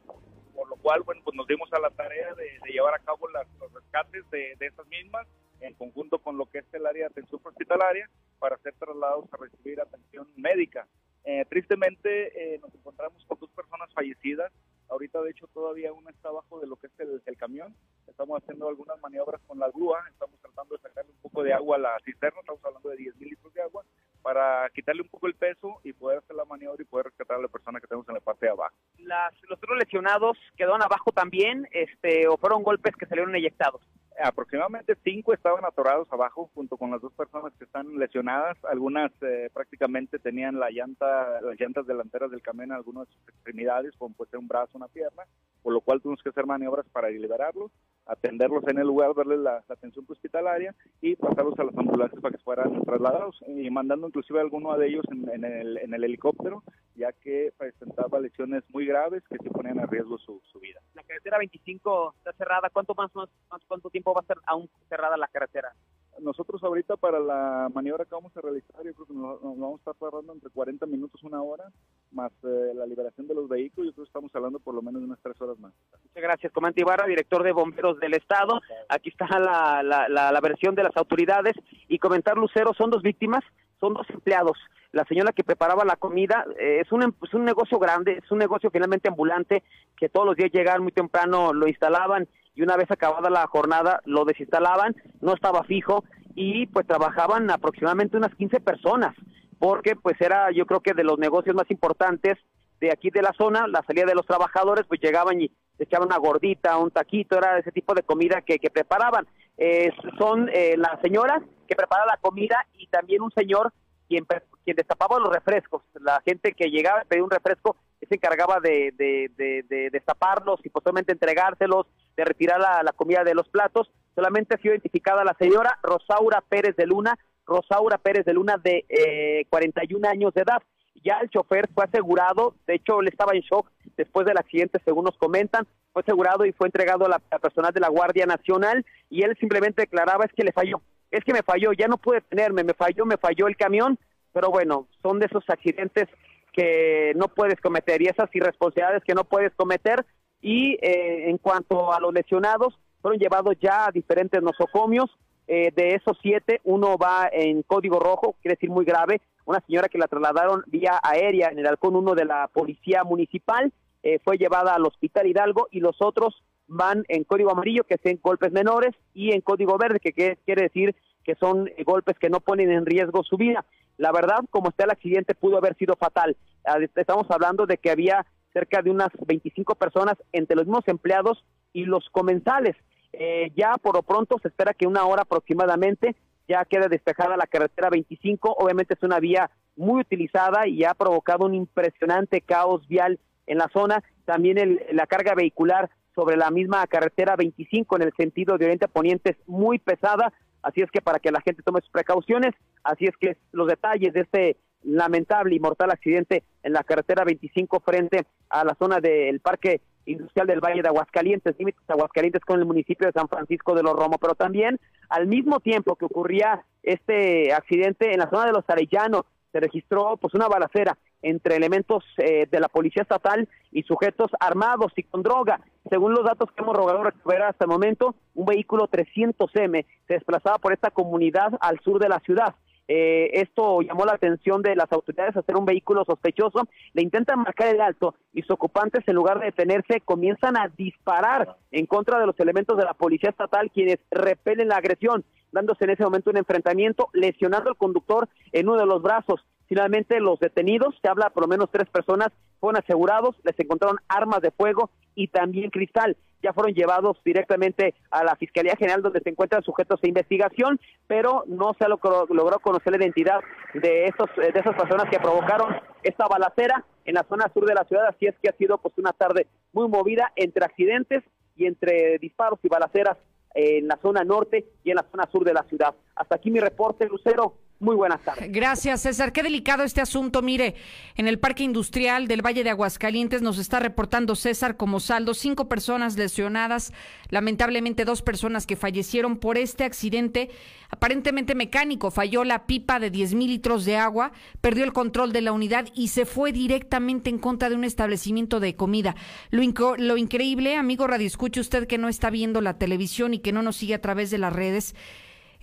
[0.54, 3.74] por lo cual, bueno, pues nos dimos a la tarea de, llevar a cabo los
[3.74, 5.26] rescates de, de esas mismas
[5.64, 9.38] en conjunto con lo que es el área de atención hospitalaria para ser trasladados a
[9.38, 10.88] recibir atención médica.
[11.26, 14.52] Eh, tristemente eh, nos encontramos con dos personas fallecidas.
[14.90, 17.74] Ahorita de hecho todavía una está abajo de lo que es el, el, camión.
[18.08, 20.04] Estamos haciendo algunas maniobras con la grúa.
[20.10, 22.42] Estamos tratando de sacarle un poco de agua a la cisterna.
[22.42, 23.86] Estamos hablando de 10 mil litros de agua
[24.22, 27.42] para quitarle un poco el peso y poder hacer la maniobra y poder rescatar a
[27.42, 28.76] la persona que tenemos en la parte de abajo.
[29.00, 33.82] Las, los otros lesionados quedaron abajo también este, o fueron golpes que salieron eyectados
[34.22, 38.58] aproximadamente cinco estaban atorados abajo junto con las dos personas que están lesionadas.
[38.66, 44.16] Algunas eh, prácticamente tenían la llanta, las llantas delanteras del camión en algunas extremidades, como
[44.16, 45.24] puede ser un brazo, una pierna,
[45.62, 47.72] por lo cual tuvimos que hacer maniobras para liberarlos,
[48.06, 52.44] atenderlos en el lugar, darles la, atención hospitalaria y pasarlos a las ambulancias para que
[52.44, 56.64] fueran trasladados y mandando inclusive a alguno de ellos en, el, en el helicóptero,
[56.96, 60.82] ya que presentaba lesiones muy graves que se ponían a riesgo su, su vida.
[60.94, 64.70] La carretera 25 está cerrada, ¿cuánto más, más, más cuánto tiempo va a estar aún
[64.90, 65.74] cerrada la carretera?
[66.22, 69.92] Nosotros ahorita para la maniobra que vamos a realizar, yo creo que nos, vamos a
[69.92, 71.66] estar tardando entre 40 minutos, una hora,
[72.12, 75.02] más eh, la liberación de los vehículos, yo creo que estamos hablando por lo menos
[75.02, 75.74] de unas tres horas más.
[75.92, 78.62] Muchas gracias, comandante Ibarra, director de Bomberos del Estado.
[78.90, 81.56] Aquí está la, la, la, versión de las autoridades
[81.88, 83.44] y comentar, Lucero, son dos víctimas,
[83.80, 84.58] son dos empleados
[84.94, 88.38] la señora que preparaba la comida, eh, es, un, es un negocio grande, es un
[88.38, 89.64] negocio finalmente ambulante,
[89.98, 94.02] que todos los días llegaban muy temprano, lo instalaban y una vez acabada la jornada
[94.06, 96.04] lo desinstalaban, no estaba fijo
[96.36, 99.16] y pues trabajaban aproximadamente unas 15 personas,
[99.60, 102.38] porque pues era yo creo que de los negocios más importantes
[102.80, 106.18] de aquí de la zona, la salida de los trabajadores pues llegaban y echaban una
[106.18, 109.26] gordita, un taquito, era ese tipo de comida que, que preparaban.
[109.58, 113.72] Eh, son eh, las señoras que preparan la comida y también un señor
[114.08, 114.26] quien,
[114.64, 115.84] quien destapaba los refrescos.
[116.02, 121.12] La gente que llegaba a pedir un refresco se encargaba de, de, destaparlos y posteriormente
[121.12, 123.92] entregárselos, de retirar la, comida de los platos.
[124.16, 128.86] Solamente ha sido identificada la señora Rosaura Pérez de Luna, Rosaura Pérez de Luna de
[128.90, 130.62] eh, 41 años de edad.
[131.04, 135.06] Ya el chofer fue asegurado, de hecho él estaba en shock después del accidente, según
[135.06, 139.24] nos comentan, fue asegurado y fue entregado a la personal de la Guardia Nacional y
[139.24, 142.64] él simplemente declaraba es que le falló, es que me falló, ya no pude tenerme,
[142.64, 144.00] me falló, me falló el camión,
[144.32, 146.08] pero bueno, son de esos accidentes
[146.54, 150.06] que no puedes cometer y esas irresponsabilidades que no puedes cometer.
[150.42, 155.10] Y eh, en cuanto a los lesionados, fueron llevados ya a diferentes nosocomios.
[155.46, 159.20] Eh, de esos siete, uno va en código rojo, quiere decir muy grave.
[159.46, 163.74] Una señora que la trasladaron vía aérea en el halcón 1 de la policía municipal
[164.04, 168.20] eh, fue llevada al hospital Hidalgo y los otros van en código amarillo, que son
[168.22, 172.72] golpes menores, y en código verde, que quiere decir que son golpes que no ponen
[172.72, 173.66] en riesgo su vida.
[173.98, 176.36] La verdad, como está el accidente, pudo haber sido fatal.
[176.66, 181.44] Ah, estamos hablando de que había cerca de unas 25 personas entre los mismos empleados
[181.74, 182.76] y los comensales.
[183.12, 186.16] Eh, ya por lo pronto se espera que una hora aproximadamente
[186.48, 188.56] ya quede despejada la carretera 25.
[188.58, 193.70] Obviamente es una vía muy utilizada y ha provocado un impresionante caos vial en la
[193.74, 194.04] zona.
[194.26, 198.86] También el, la carga vehicular sobre la misma carretera 25 en el sentido de Oriente
[198.86, 200.32] a Poniente es muy pesada,
[200.64, 202.54] así es que para que la gente tome sus precauciones,
[202.84, 207.80] así es que los detalles de este lamentable y mortal accidente en la carretera 25
[207.82, 212.66] frente a la zona del Parque Industrial del Valle de Aguascalientes, límites Aguascalientes con el
[212.66, 217.54] municipio de San Francisco de los Romos, pero también al mismo tiempo que ocurría este
[217.54, 222.48] accidente en la zona de los Arellanos, se registró pues una balacera entre elementos eh,
[222.52, 225.60] de la policía estatal y sujetos armados y con droga.
[225.90, 230.60] Según los datos que hemos logrado recuperar hasta el momento, un vehículo 300M se desplazaba
[230.60, 232.56] por esta comunidad al sur de la ciudad.
[232.88, 237.40] Eh, esto llamó la atención de las autoridades a hacer un vehículo sospechoso, le intentan
[237.40, 242.20] marcar el alto y sus ocupantes en lugar de detenerse comienzan a disparar en contra
[242.20, 246.32] de los elementos de la policía estatal quienes repelen la agresión, dándose en ese momento
[246.32, 249.46] un enfrentamiento, lesionando al conductor en uno de los brazos.
[249.74, 252.28] Finalmente los detenidos, se habla por lo menos tres personas,
[252.60, 258.24] fueron asegurados, les encontraron armas de fuego y también cristal ya fueron llevados directamente a
[258.24, 262.92] la Fiscalía General donde se encuentran sujetos de investigación, pero no se logró, logró conocer
[262.92, 263.40] la identidad
[263.74, 267.86] de esos de esas personas que provocaron esta balacera en la zona sur de la
[267.86, 271.24] ciudad, así es que ha sido pues una tarde muy movida entre accidentes
[271.56, 273.18] y entre disparos y balaceras
[273.56, 275.96] en la zona norte y en la zona sur de la ciudad.
[276.16, 277.56] Hasta aquí mi reporte, Lucero.
[277.84, 278.50] Muy buenas tardes.
[278.50, 279.34] Gracias, César.
[279.34, 280.42] Qué delicado este asunto.
[280.42, 280.76] Mire,
[281.18, 285.68] en el Parque Industrial del Valle de Aguascalientes nos está reportando César como saldo cinco
[285.68, 286.94] personas lesionadas,
[287.30, 290.50] lamentablemente dos personas que fallecieron por este accidente
[290.92, 292.10] aparentemente mecánico.
[292.10, 294.32] Falló la pipa de 10 mil litros de agua,
[294.62, 298.62] perdió el control de la unidad y se fue directamente en contra de un establecimiento
[298.62, 299.14] de comida.
[299.50, 303.52] Lo, lo increíble, amigo Radio Escuche, usted que no está viendo la televisión y que
[303.52, 304.96] no nos sigue a través de las redes,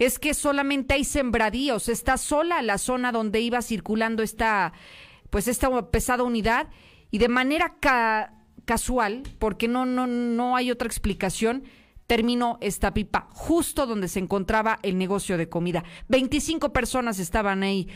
[0.00, 4.72] es que solamente hay sembradíos, está sola la zona donde iba circulando esta,
[5.28, 6.68] pues esta pesada unidad
[7.10, 7.76] y de manera
[8.64, 11.64] casual, porque no, no, no hay otra explicación,
[12.06, 15.84] terminó esta pipa justo donde se encontraba el negocio de comida.
[16.08, 17.86] 25 personas estaban ahí.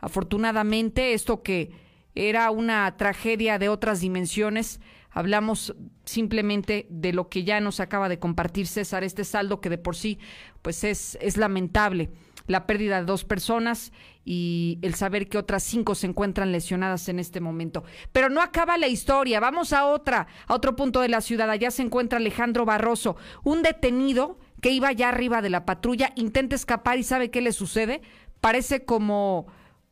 [0.00, 1.72] Afortunadamente, esto que
[2.14, 4.80] era una tragedia de otras dimensiones,
[5.14, 9.78] hablamos simplemente de lo que ya nos acaba de compartir César, este saldo que de
[9.78, 10.18] por sí
[10.60, 12.10] pues es, es lamentable,
[12.46, 13.92] la pérdida de dos personas
[14.24, 17.84] y el saber que otras cinco se encuentran lesionadas en este momento.
[18.12, 21.70] Pero no acaba la historia, vamos a otra, a otro punto de la ciudad, allá
[21.70, 26.98] se encuentra Alejandro Barroso, un detenido que iba ya arriba de la patrulla, intenta escapar
[26.98, 28.02] y sabe qué le sucede,
[28.40, 29.46] parece como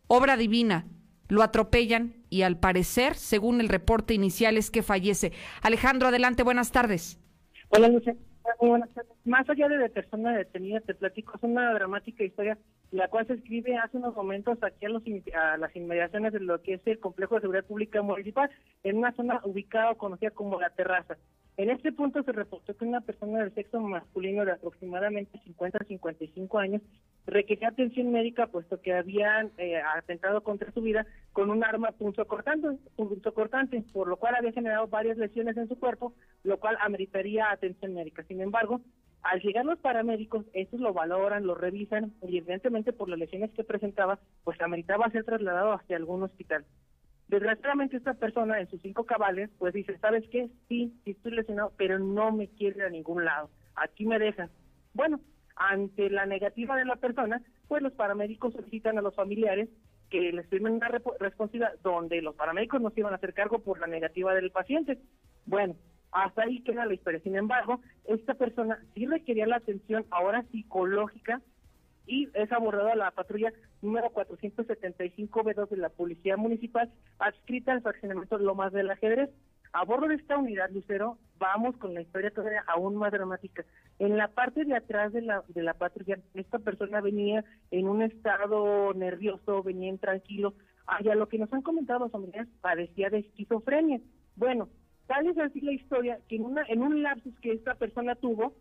[0.08, 0.86] obra divina,
[1.28, 5.32] lo atropellan y al parecer, según el reporte inicial, es que fallece.
[5.60, 7.20] Alejandro, adelante, buenas tardes.
[7.68, 8.16] Hola, Lucia.
[8.58, 8.80] Muy.
[9.26, 12.56] Más allá de la persona detenida, te platico, es una dramática historia,
[12.90, 15.02] la cual se escribe hace unos momentos aquí a, los,
[15.34, 18.50] a las inmediaciones de lo que es el Complejo de Seguridad Pública Municipal,
[18.82, 21.18] en una zona ubicada conocida como La Terraza.
[21.58, 25.86] En este punto se reportó que una persona del sexo masculino de aproximadamente 50 a
[25.86, 26.82] 55 años
[27.26, 32.26] requería atención médica puesto que habían eh, atentado contra su vida con un arma punzo
[32.26, 36.76] cortante, punzo cortante, por lo cual había generado varias lesiones en su cuerpo, lo cual
[36.80, 38.22] ameritaría atención médica.
[38.24, 38.80] Sin embargo,
[39.22, 43.62] al llegar los paramédicos, estos lo valoran, lo revisan y evidentemente por las lesiones que
[43.62, 46.64] presentaba, pues ameritaba ser trasladado hacia algún hospital.
[47.28, 50.50] Desgraciadamente esta persona en sus cinco cabales, pues dice, ¿sabes qué?
[50.68, 53.48] Sí, sí estoy lesionado, pero no me quiere a ningún lado.
[53.76, 54.50] Aquí me dejan.
[54.92, 55.20] Bueno,
[55.56, 59.68] ante la negativa de la persona, pues los paramédicos solicitan a los familiares
[60.10, 63.80] que les firmen una responsabilidad donde los paramédicos no se iban a hacer cargo por
[63.80, 64.98] la negativa del paciente.
[65.46, 65.74] Bueno,
[66.12, 67.20] hasta ahí queda la historia.
[67.20, 71.40] Sin embargo, esta persona sí requería la atención ahora psicológica
[72.06, 78.38] y es abordado a la patrulla número 475B2 de la Policía Municipal, adscrita al fraccionamiento
[78.38, 79.30] Lomas del Ajedrez.
[79.72, 83.64] A bordo de esta unidad, Lucero, vamos con la historia todavía aún más dramática.
[83.98, 88.02] En la parte de atrás de la, de la patrulla, esta persona venía en un
[88.02, 90.54] estado nervioso, venía intranquilo.
[90.86, 94.00] Allá lo que nos han comentado los familiares parecía de esquizofrenia.
[94.36, 94.68] Bueno,
[95.06, 98.54] tal es así la historia que en, una, en un lapsus que esta persona tuvo,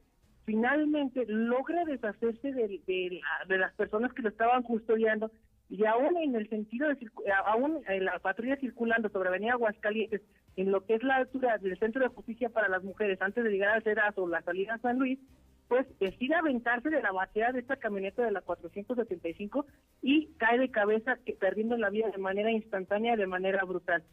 [0.46, 5.30] finalmente logra deshacerse de, de, las personas que lo estaban custodiando
[5.70, 6.98] y aún en el sentido de
[7.46, 10.22] aún en la patrulla circulando sobre Avenida Aguascalientes
[10.56, 13.50] en lo que es la altura del Centro de Justicia para las Mujeres antes de
[13.50, 15.20] llegar al Ceras o la salida a San Luis
[15.72, 19.66] pues decide aventarse de la batea de esta camioneta de la 475
[20.02, 24.04] y cae de cabeza perdiendo la vida de manera instantánea de manera brutal.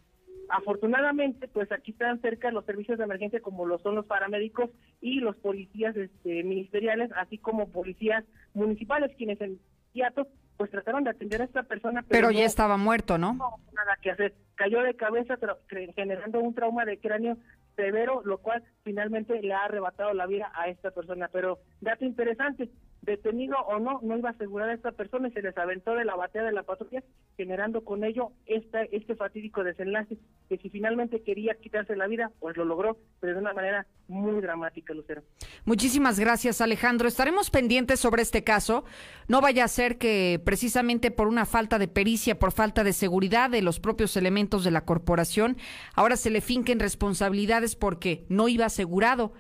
[0.50, 4.70] Afortunadamente, pues aquí están cerca los servicios de emergencia como lo son los paramédicos
[5.00, 8.24] y los policías este, ministeriales, así como policías
[8.54, 9.58] municipales, quienes en
[9.94, 10.28] inmediato
[10.58, 12.02] pues trataron de atender a esta persona.
[12.02, 13.32] Pero, Pero, ya no- estaba muerto, ¿no?
[13.34, 14.34] no nada que hacer.
[14.56, 17.38] Cayó de cabeza cre- generando un trauma de cráneo
[17.76, 21.28] severo, lo cual finalmente le ha arrebatado la vida a esta persona.
[21.32, 22.68] Pero dato interesante,
[23.02, 26.04] detenido o no, no iba a asegurar a esta persona y se les aventó de
[26.04, 27.02] la batea de la patrulla,
[27.36, 30.18] generando con ello esta, este fatídico desenlace,
[30.48, 34.40] que si finalmente quería quitarse la vida, pues lo logró, pero de una manera muy
[34.40, 35.22] dramática, Lucero.
[35.64, 37.08] Muchísimas gracias, Alejandro.
[37.08, 38.84] Estaremos pendientes sobre este caso.
[39.28, 43.50] No vaya a ser que precisamente por una falta de pericia, por falta de seguridad
[43.50, 45.56] de los propios elementos de la corporación,
[45.94, 49.32] ahora se le finquen responsabilidades porque no iba asegurado.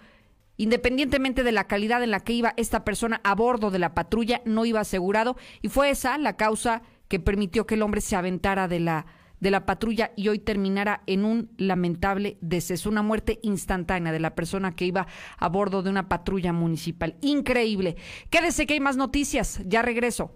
[0.58, 4.42] Independientemente de la calidad en la que iba esta persona a bordo de la patrulla,
[4.44, 8.66] no iba asegurado y fue esa la causa que permitió que el hombre se aventara
[8.68, 9.06] de la
[9.40, 14.34] de la patrulla y hoy terminara en un lamentable deceso, una muerte instantánea de la
[14.34, 15.06] persona que iba
[15.36, 17.14] a bordo de una patrulla municipal.
[17.20, 17.94] Increíble.
[18.30, 19.60] Quédese que hay más noticias.
[19.64, 20.34] Ya regreso.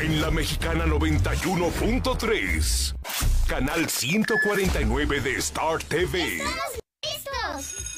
[0.00, 2.94] En la Mexicana 91.3,
[3.48, 6.40] canal 149 de Star TV.
[7.32, 7.97] ¡Listos!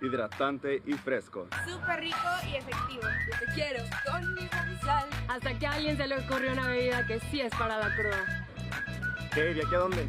[0.00, 1.48] Hidratante y fresco.
[1.66, 2.16] Súper rico
[2.50, 3.02] y efectivo.
[3.02, 4.48] Yo te quiero con mi
[4.82, 5.08] sal.
[5.28, 8.46] Hasta que a alguien se le ocurrió una bebida que sí es para la cruda.
[9.34, 9.54] ¿Qué?
[9.54, 10.08] ¿De aquí a dónde?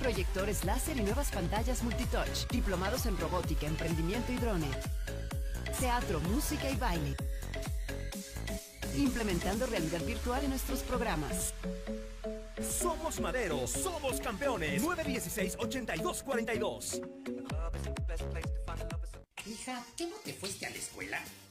[0.00, 2.48] Proyectores láser y nuevas pantallas multitouch.
[2.50, 4.68] Diplomados en robótica, emprendimiento y drone.
[5.78, 7.14] Teatro, música y baile.
[8.96, 11.52] Implementando realidad virtual en nuestros programas.
[12.80, 14.82] Somos Madero, somos campeones.
[14.82, 17.02] 916-8242.
[19.46, 21.20] Hija, ¿qué no te fuiste a la escuela?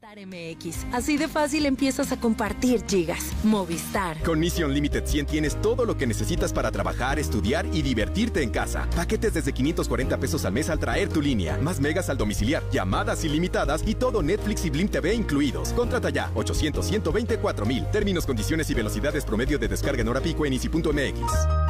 [0.00, 0.86] Movistar MX.
[0.92, 3.32] Así de fácil empiezas a compartir gigas.
[3.42, 4.22] Movistar.
[4.22, 8.50] Con Mission Limited 100 tienes todo lo que necesitas para trabajar, estudiar y divertirte en
[8.50, 8.88] casa.
[8.94, 11.58] Paquetes desde 540 pesos al mes al traer tu línea.
[11.58, 15.72] Más megas al domiciliar, llamadas ilimitadas y todo Netflix y Blim TV incluidos.
[15.72, 17.84] Contrata ya 800 124 mil.
[17.90, 21.67] Términos, condiciones y velocidades promedio de descarga en hora pico en easy.mx.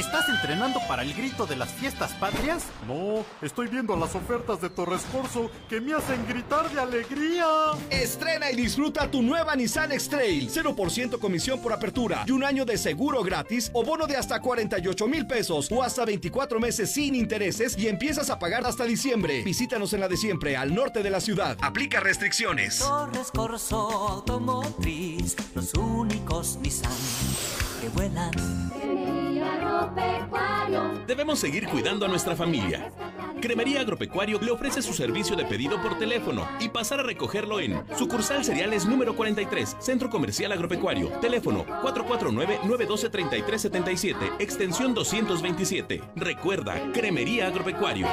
[0.00, 2.64] ¿Estás entrenando para el grito de las fiestas patrias?
[2.88, 7.44] No, estoy viendo las ofertas de Torres Corso que me hacen gritar de alegría.
[7.90, 10.50] Estrena y disfruta tu nueva Nissan X-Trail.
[10.50, 15.06] 0% comisión por apertura y un año de seguro gratis o bono de hasta 48
[15.06, 19.42] mil pesos o hasta 24 meses sin intereses y empiezas a pagar hasta diciembre.
[19.42, 21.58] Visítanos en la de siempre, al norte de la ciudad.
[21.60, 22.78] Aplica restricciones.
[22.78, 23.76] Torres Corso
[24.08, 26.90] Automotriz, los únicos Nissan
[27.82, 29.29] que vuelan.
[31.06, 32.90] Debemos seguir cuidando a nuestra familia.
[33.40, 37.82] Cremería Agropecuario le ofrece su servicio de pedido por teléfono y pasar a recogerlo en
[37.96, 41.08] sucursal cereales número 43, Centro Comercial Agropecuario.
[41.20, 46.02] Teléfono 449-912-3377, extensión 227.
[46.16, 48.06] Recuerda, Cremería Agropecuario.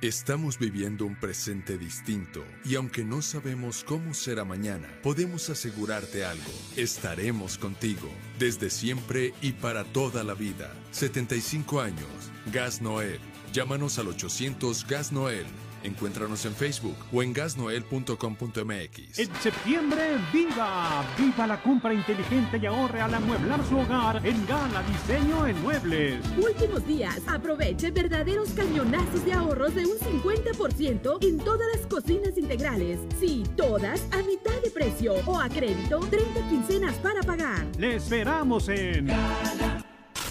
[0.00, 6.52] Estamos viviendo un presente distinto y aunque no sabemos cómo será mañana, podemos asegurarte algo.
[6.76, 8.08] Estaremos contigo
[8.38, 10.72] desde siempre y para toda la vida.
[10.92, 12.06] 75 años.
[12.52, 13.18] Gas Noel.
[13.52, 15.46] Llámanos al 800 Gas Noel.
[15.86, 19.18] Encuéntranos en Facebook o en gasnoel.com.mx.
[19.18, 21.04] En septiembre, ¡viva!
[21.16, 26.18] ¡Viva la compra inteligente y ahorre al amueblar su hogar en Gala Diseño en Muebles!
[26.36, 32.98] Últimos días, aproveche verdaderos cañonazos de ahorros de un 50% en todas las cocinas integrales.
[33.20, 37.64] Sí, todas a mitad de precio o a crédito, 30 quincenas para pagar.
[37.78, 39.08] ¡Le esperamos en...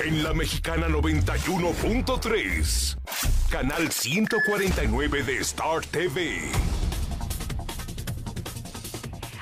[0.03, 2.97] En la Mexicana 91.3,
[3.55, 6.41] canal 149 de Star TV.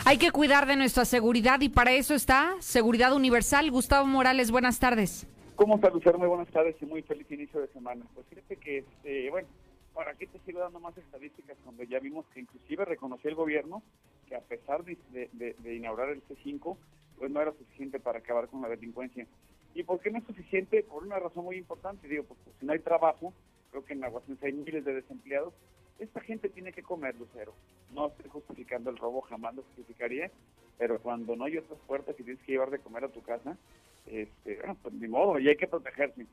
[0.05, 3.71] Hay que cuidar de nuestra seguridad y para eso está Seguridad Universal.
[3.71, 5.25] Gustavo Morales, buenas tardes.
[5.55, 6.19] ¿Cómo está, Lucero?
[6.19, 8.05] Muy buenas tardes y muy feliz inicio de semana.
[8.13, 9.47] Pues fíjate que, este, bueno,
[9.95, 13.81] ¿para qué te sigo dando más estadísticas cuando ya vimos que inclusive reconoció el gobierno
[14.29, 16.77] que a pesar de, de, de inaugurar el C5,
[17.17, 19.25] pues no era suficiente para acabar con la delincuencia?
[19.73, 20.83] ¿Y por qué no es suficiente?
[20.83, 23.33] Por una razón muy importante, digo, porque si no hay trabajo,
[23.73, 25.51] creo que en Aguascalientes hay miles de desempleados,
[25.97, 27.55] esta gente tiene que comer, Lucero.
[27.91, 30.29] No estoy justificando el robo, jamás lo justificaría,
[30.77, 33.57] pero cuando no hay otras puertas y tienes que llevar de comer a tu casa,
[34.05, 36.27] este, bueno, pues ni modo, y hay que protegerse.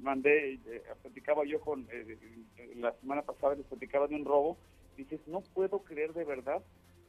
[0.00, 2.18] Mandé, eh, platicaba yo con, eh,
[2.76, 4.58] la semana pasada les platicaba de un robo,
[4.96, 6.62] dices, no puedo creer de verdad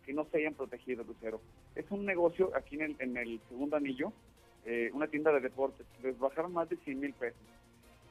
[0.06, 1.42] que no se hayan protegido, Lucero.
[1.76, 4.14] Es un negocio aquí en el, en el segundo anillo,
[4.66, 7.42] eh, una tienda de deportes, les bajaron más de 100 mil pesos.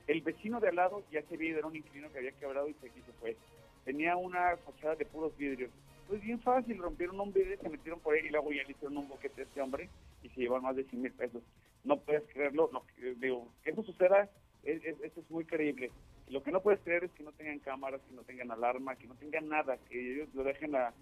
[0.07, 2.74] El vecino de al lado ya se vio, era un inquilino que había quebrado y
[2.74, 3.36] se, se fue.
[3.84, 5.70] Tenía una fachada de puros vidrios.
[6.09, 8.98] Pues bien fácil, rompieron un vidrio, se metieron por ahí y luego ya le hicieron
[8.98, 9.88] un boquete a este hombre
[10.22, 11.42] y se llevaron más de 100 mil pesos.
[11.84, 12.84] No puedes creerlo, no,
[13.16, 14.28] digo, que eso suceda,
[14.62, 15.90] es, es, muy creíble.
[16.28, 19.07] Lo que no puedes creer es que no tengan cámaras, que no tengan alarma, que
[19.07, 20.92] no tengan nada, que ellos lo dejen a,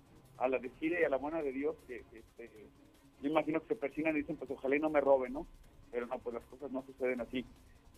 [0.48, 2.50] la decide y a la buena de Dios, que este,
[3.22, 5.46] yo imagino que se persinan y dicen, pues ojalá y no me roben, ¿no?
[5.90, 7.44] Pero no, pues las cosas no suceden así.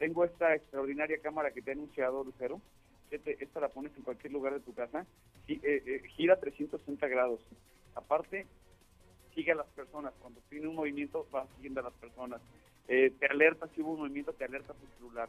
[0.02, 2.60] Tengo esta extraordinaria cámara que te he anunciado, Lucero.
[3.08, 5.06] Esta la pones en cualquier lugar de tu casa.
[5.46, 7.40] Eh, eh, gira 360 grados.
[7.94, 8.48] Aparte,
[9.32, 10.12] sigue a las personas.
[10.18, 12.40] Cuando tiene un movimiento, va siguiendo a las personas.
[12.88, 15.28] Eh, te alerta si hubo un movimiento, te alerta tu celular.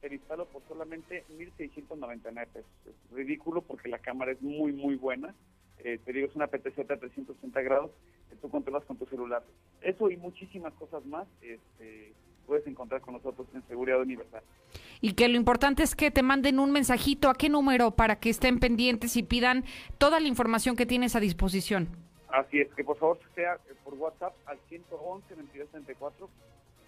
[0.00, 2.70] te lo instalo por solamente 1.699 pesos.
[2.86, 5.34] Es ridículo porque la cámara es muy, muy buena.
[5.82, 7.90] te digo, es una PTZ a 360 grados
[8.30, 9.42] que tú controlas con tu celular.
[9.80, 12.14] Eso y muchísimas cosas más este,
[12.46, 14.42] puedes encontrar con nosotros en Seguridad Universal.
[15.00, 18.30] Y que lo importante es que te manden un mensajito a qué número para que
[18.30, 19.64] estén pendientes y pidan
[19.98, 21.88] toda la información que tienes a disposición.
[22.28, 26.28] Así es, que por favor sea eh, por WhatsApp al 111 2234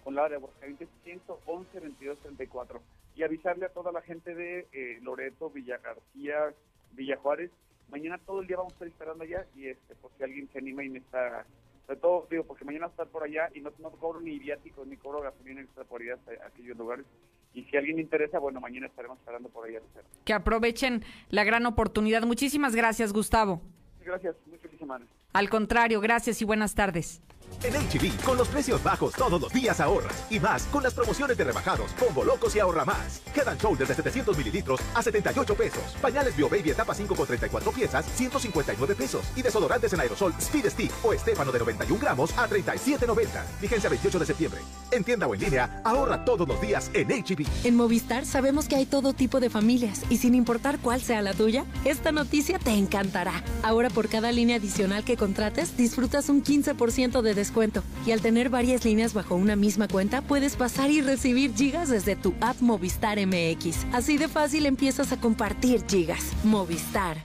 [0.05, 2.81] con la de Aguascalientes 111 2234
[3.15, 6.53] y avisarle a toda la gente de eh, Loreto, Villa García,
[6.93, 7.51] Villa Juárez
[7.91, 10.59] mañana todo el día vamos a estar esperando allá y este por si alguien se
[10.59, 11.47] anima y me está
[11.87, 14.97] sobre todo digo porque mañana estar por allá y no, no cobro ni viáticos ni
[14.97, 17.07] cobro gasolina extra por ir a aquellos lugares.
[17.55, 19.81] Y si alguien le interesa bueno mañana estaremos esperando por allá
[20.25, 22.23] que aprovechen la gran oportunidad.
[22.23, 23.61] Muchísimas gracias Gustavo.
[24.05, 25.07] Gracias muy feliz semana.
[25.33, 27.23] Al contrario gracias y buenas tardes
[27.63, 30.27] en HB, con los precios bajos todos los días ahorras.
[30.31, 33.21] Y más, con las promociones de rebajados, combo locos y ahorra más.
[33.35, 35.83] Quedan Shoulders de 700 mililitros a 78 pesos.
[36.01, 39.23] Pañales Bio Baby etapa 5 con 34 piezas, 159 pesos.
[39.37, 43.27] Y desodorantes en aerosol Speed Stick o Estefano de 91 gramos a 37.90.
[43.61, 44.61] Vigencia 28 de septiembre.
[44.91, 47.47] En tienda o en línea, ahorra todos los días en HB.
[47.65, 51.35] En Movistar sabemos que hay todo tipo de familias y sin importar cuál sea la
[51.35, 53.43] tuya, esta noticia te encantará.
[53.63, 57.46] Ahora por cada línea adicional que contrates, disfrutas un 15% de descuento.
[58.07, 62.17] Y al tener varias líneas bajo una misma cuenta, puedes pasar y recibir gigas desde
[62.17, 63.87] tu app Movistar MX.
[63.93, 66.33] Así de fácil empiezas a compartir gigas.
[66.45, 67.25] Movistar.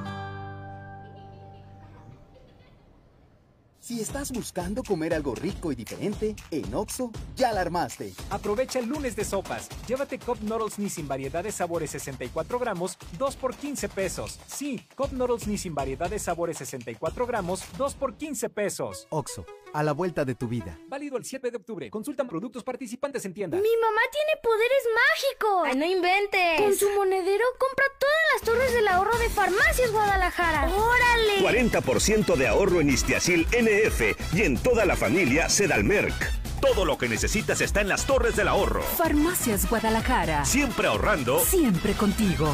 [3.91, 8.13] Si estás buscando comer algo rico y diferente, en Oxo ya la armaste.
[8.29, 9.67] Aprovecha el lunes de sopas.
[9.85, 14.39] Llévate Cup Noodles Nissin variedad de sabores 64 gramos, 2 por 15 pesos.
[14.47, 19.07] Sí, Cup Noodles Nissin variedad de sabores 64 gramos, 2 por 15 pesos.
[19.09, 20.77] Oxo, a la vuelta de tu vida.
[20.87, 21.89] Válido el 7 de octubre.
[21.89, 23.57] Consultan productos participantes en tienda.
[23.57, 25.67] Mi mamá tiene poderes mágicos.
[25.67, 26.61] Ay, no inventes.
[26.61, 30.69] Con su monedero compra todas las torres del ahorro de Farmacias Guadalajara.
[30.73, 31.41] ¡Órale!
[31.41, 36.13] 40% de ahorro en Istiasil NF y en toda la familia Sedalmerc.
[36.61, 38.83] Todo lo que necesitas está en las torres del ahorro.
[38.83, 40.45] Farmacias Guadalajara.
[40.45, 41.39] Siempre ahorrando.
[41.39, 42.53] Siempre contigo.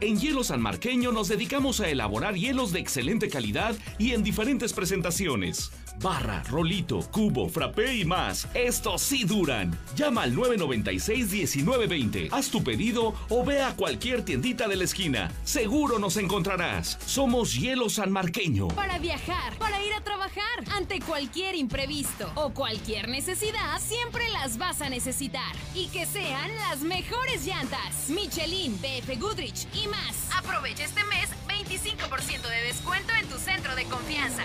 [0.00, 4.74] En Hielo San Marqueño nos dedicamos a elaborar hielos de excelente calidad y en diferentes
[4.74, 5.70] presentaciones.
[6.02, 8.46] Barra, rolito, cubo, frappé y más.
[8.54, 9.76] Estos sí duran.
[9.96, 12.28] Llama al 996-1920.
[12.32, 15.30] Haz tu pedido o ve a cualquier tiendita de la esquina.
[15.44, 16.98] Seguro nos encontrarás.
[17.06, 18.68] Somos Hielo San Marqueño.
[18.68, 24.82] Para viajar, para ir a trabajar, ante cualquier imprevisto o cualquier necesidad, siempre las vas
[24.82, 25.54] a necesitar.
[25.74, 28.08] Y que sean las mejores llantas.
[28.08, 30.28] Michelin, BF Goodrich y más.
[30.36, 31.30] Aprovecha este mes
[31.68, 34.42] 25% de descuento en tu centro de confianza.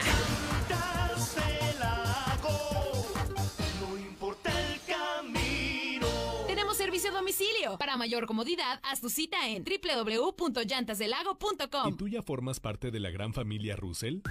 [3.80, 6.08] No importa el camino.
[6.48, 7.78] Tenemos servicio a domicilio.
[7.78, 11.90] Para mayor comodidad, haz tu cita en www.llantasdelago.com.
[11.90, 14.22] ¿Y tú ya formas parte de la gran familia Russell?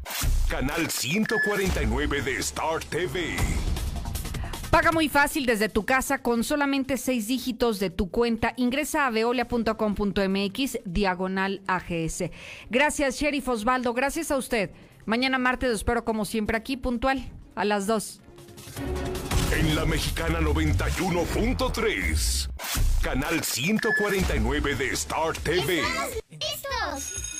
[0.49, 3.37] canal 149 de Star TV.
[4.71, 8.55] Paga muy fácil desde tu casa con solamente seis dígitos de tu cuenta.
[8.57, 12.31] Ingresa a veolia.com.mx diagonal AGS.
[12.71, 13.93] Gracias, Sheriff Osvaldo.
[13.95, 14.71] Gracias a usted.
[15.07, 18.21] Mañana martes espero como siempre aquí puntual a las 2.
[19.59, 22.49] En la mexicana 91.3,
[23.03, 25.83] canal 149 de Star TV.
[26.31, 27.40] ¡Listos!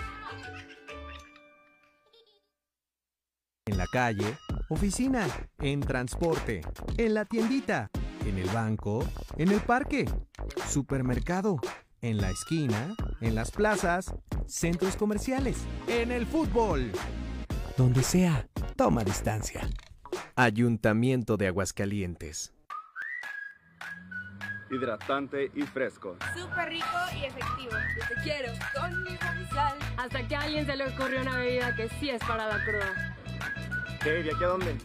[3.71, 5.25] En la calle, oficina,
[5.59, 6.59] en transporte,
[6.97, 7.89] en la tiendita,
[8.25, 9.07] en el banco,
[9.37, 10.03] en el parque,
[10.67, 11.57] supermercado,
[12.01, 14.13] en la esquina, en las plazas,
[14.45, 15.55] centros comerciales,
[15.87, 16.91] en el fútbol.
[17.77, 18.45] Donde sea,
[18.75, 19.61] toma distancia.
[20.35, 22.53] Ayuntamiento de Aguascalientes.
[24.69, 26.17] hidratante y fresco.
[26.35, 27.71] Súper rico y efectivo.
[27.71, 29.17] Yo te quiero con mi
[29.53, 29.77] sal.
[29.97, 33.10] Hasta que a alguien se le ocurrió una bebida que sí es para la cruda.
[34.03, 34.09] ¿Qué?
[34.23, 34.75] ¿De aquí a dónde?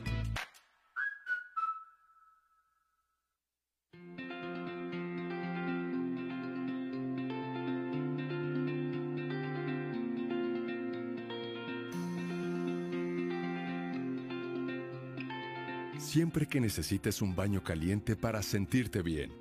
[15.98, 19.32] Siempre que necesites un baño caliente para sentirte bien.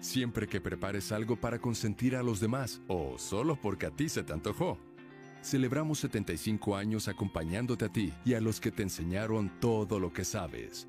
[0.00, 4.22] Siempre que prepares algo para consentir a los demás o solo porque a ti se
[4.22, 4.78] te antojó.
[5.46, 10.24] Celebramos 75 años acompañándote a ti y a los que te enseñaron todo lo que
[10.24, 10.88] sabes.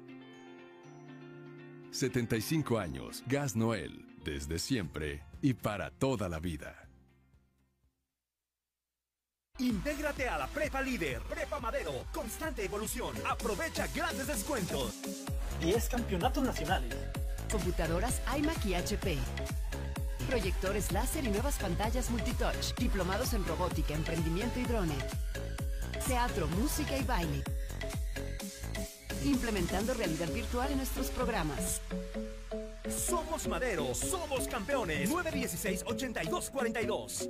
[1.91, 6.89] 75 años, Gas Noel, desde siempre y para toda la vida.
[9.59, 13.13] Intégrate a la Prepa Líder, Prepa Madero, constante evolución.
[13.29, 14.95] Aprovecha grandes descuentos.
[15.61, 16.95] 10 campeonatos nacionales.
[17.51, 19.19] Computadoras iMac y HP.
[20.28, 22.75] Proyectores láser y nuevas pantallas multitouch.
[22.78, 24.95] Diplomados en robótica, emprendimiento y drone.
[26.05, 27.43] Teatro, música y baile.
[29.23, 31.82] Implementando realidad virtual en nuestros programas.
[32.89, 35.09] Somos Madero, somos campeones.
[35.09, 37.30] 916-8242.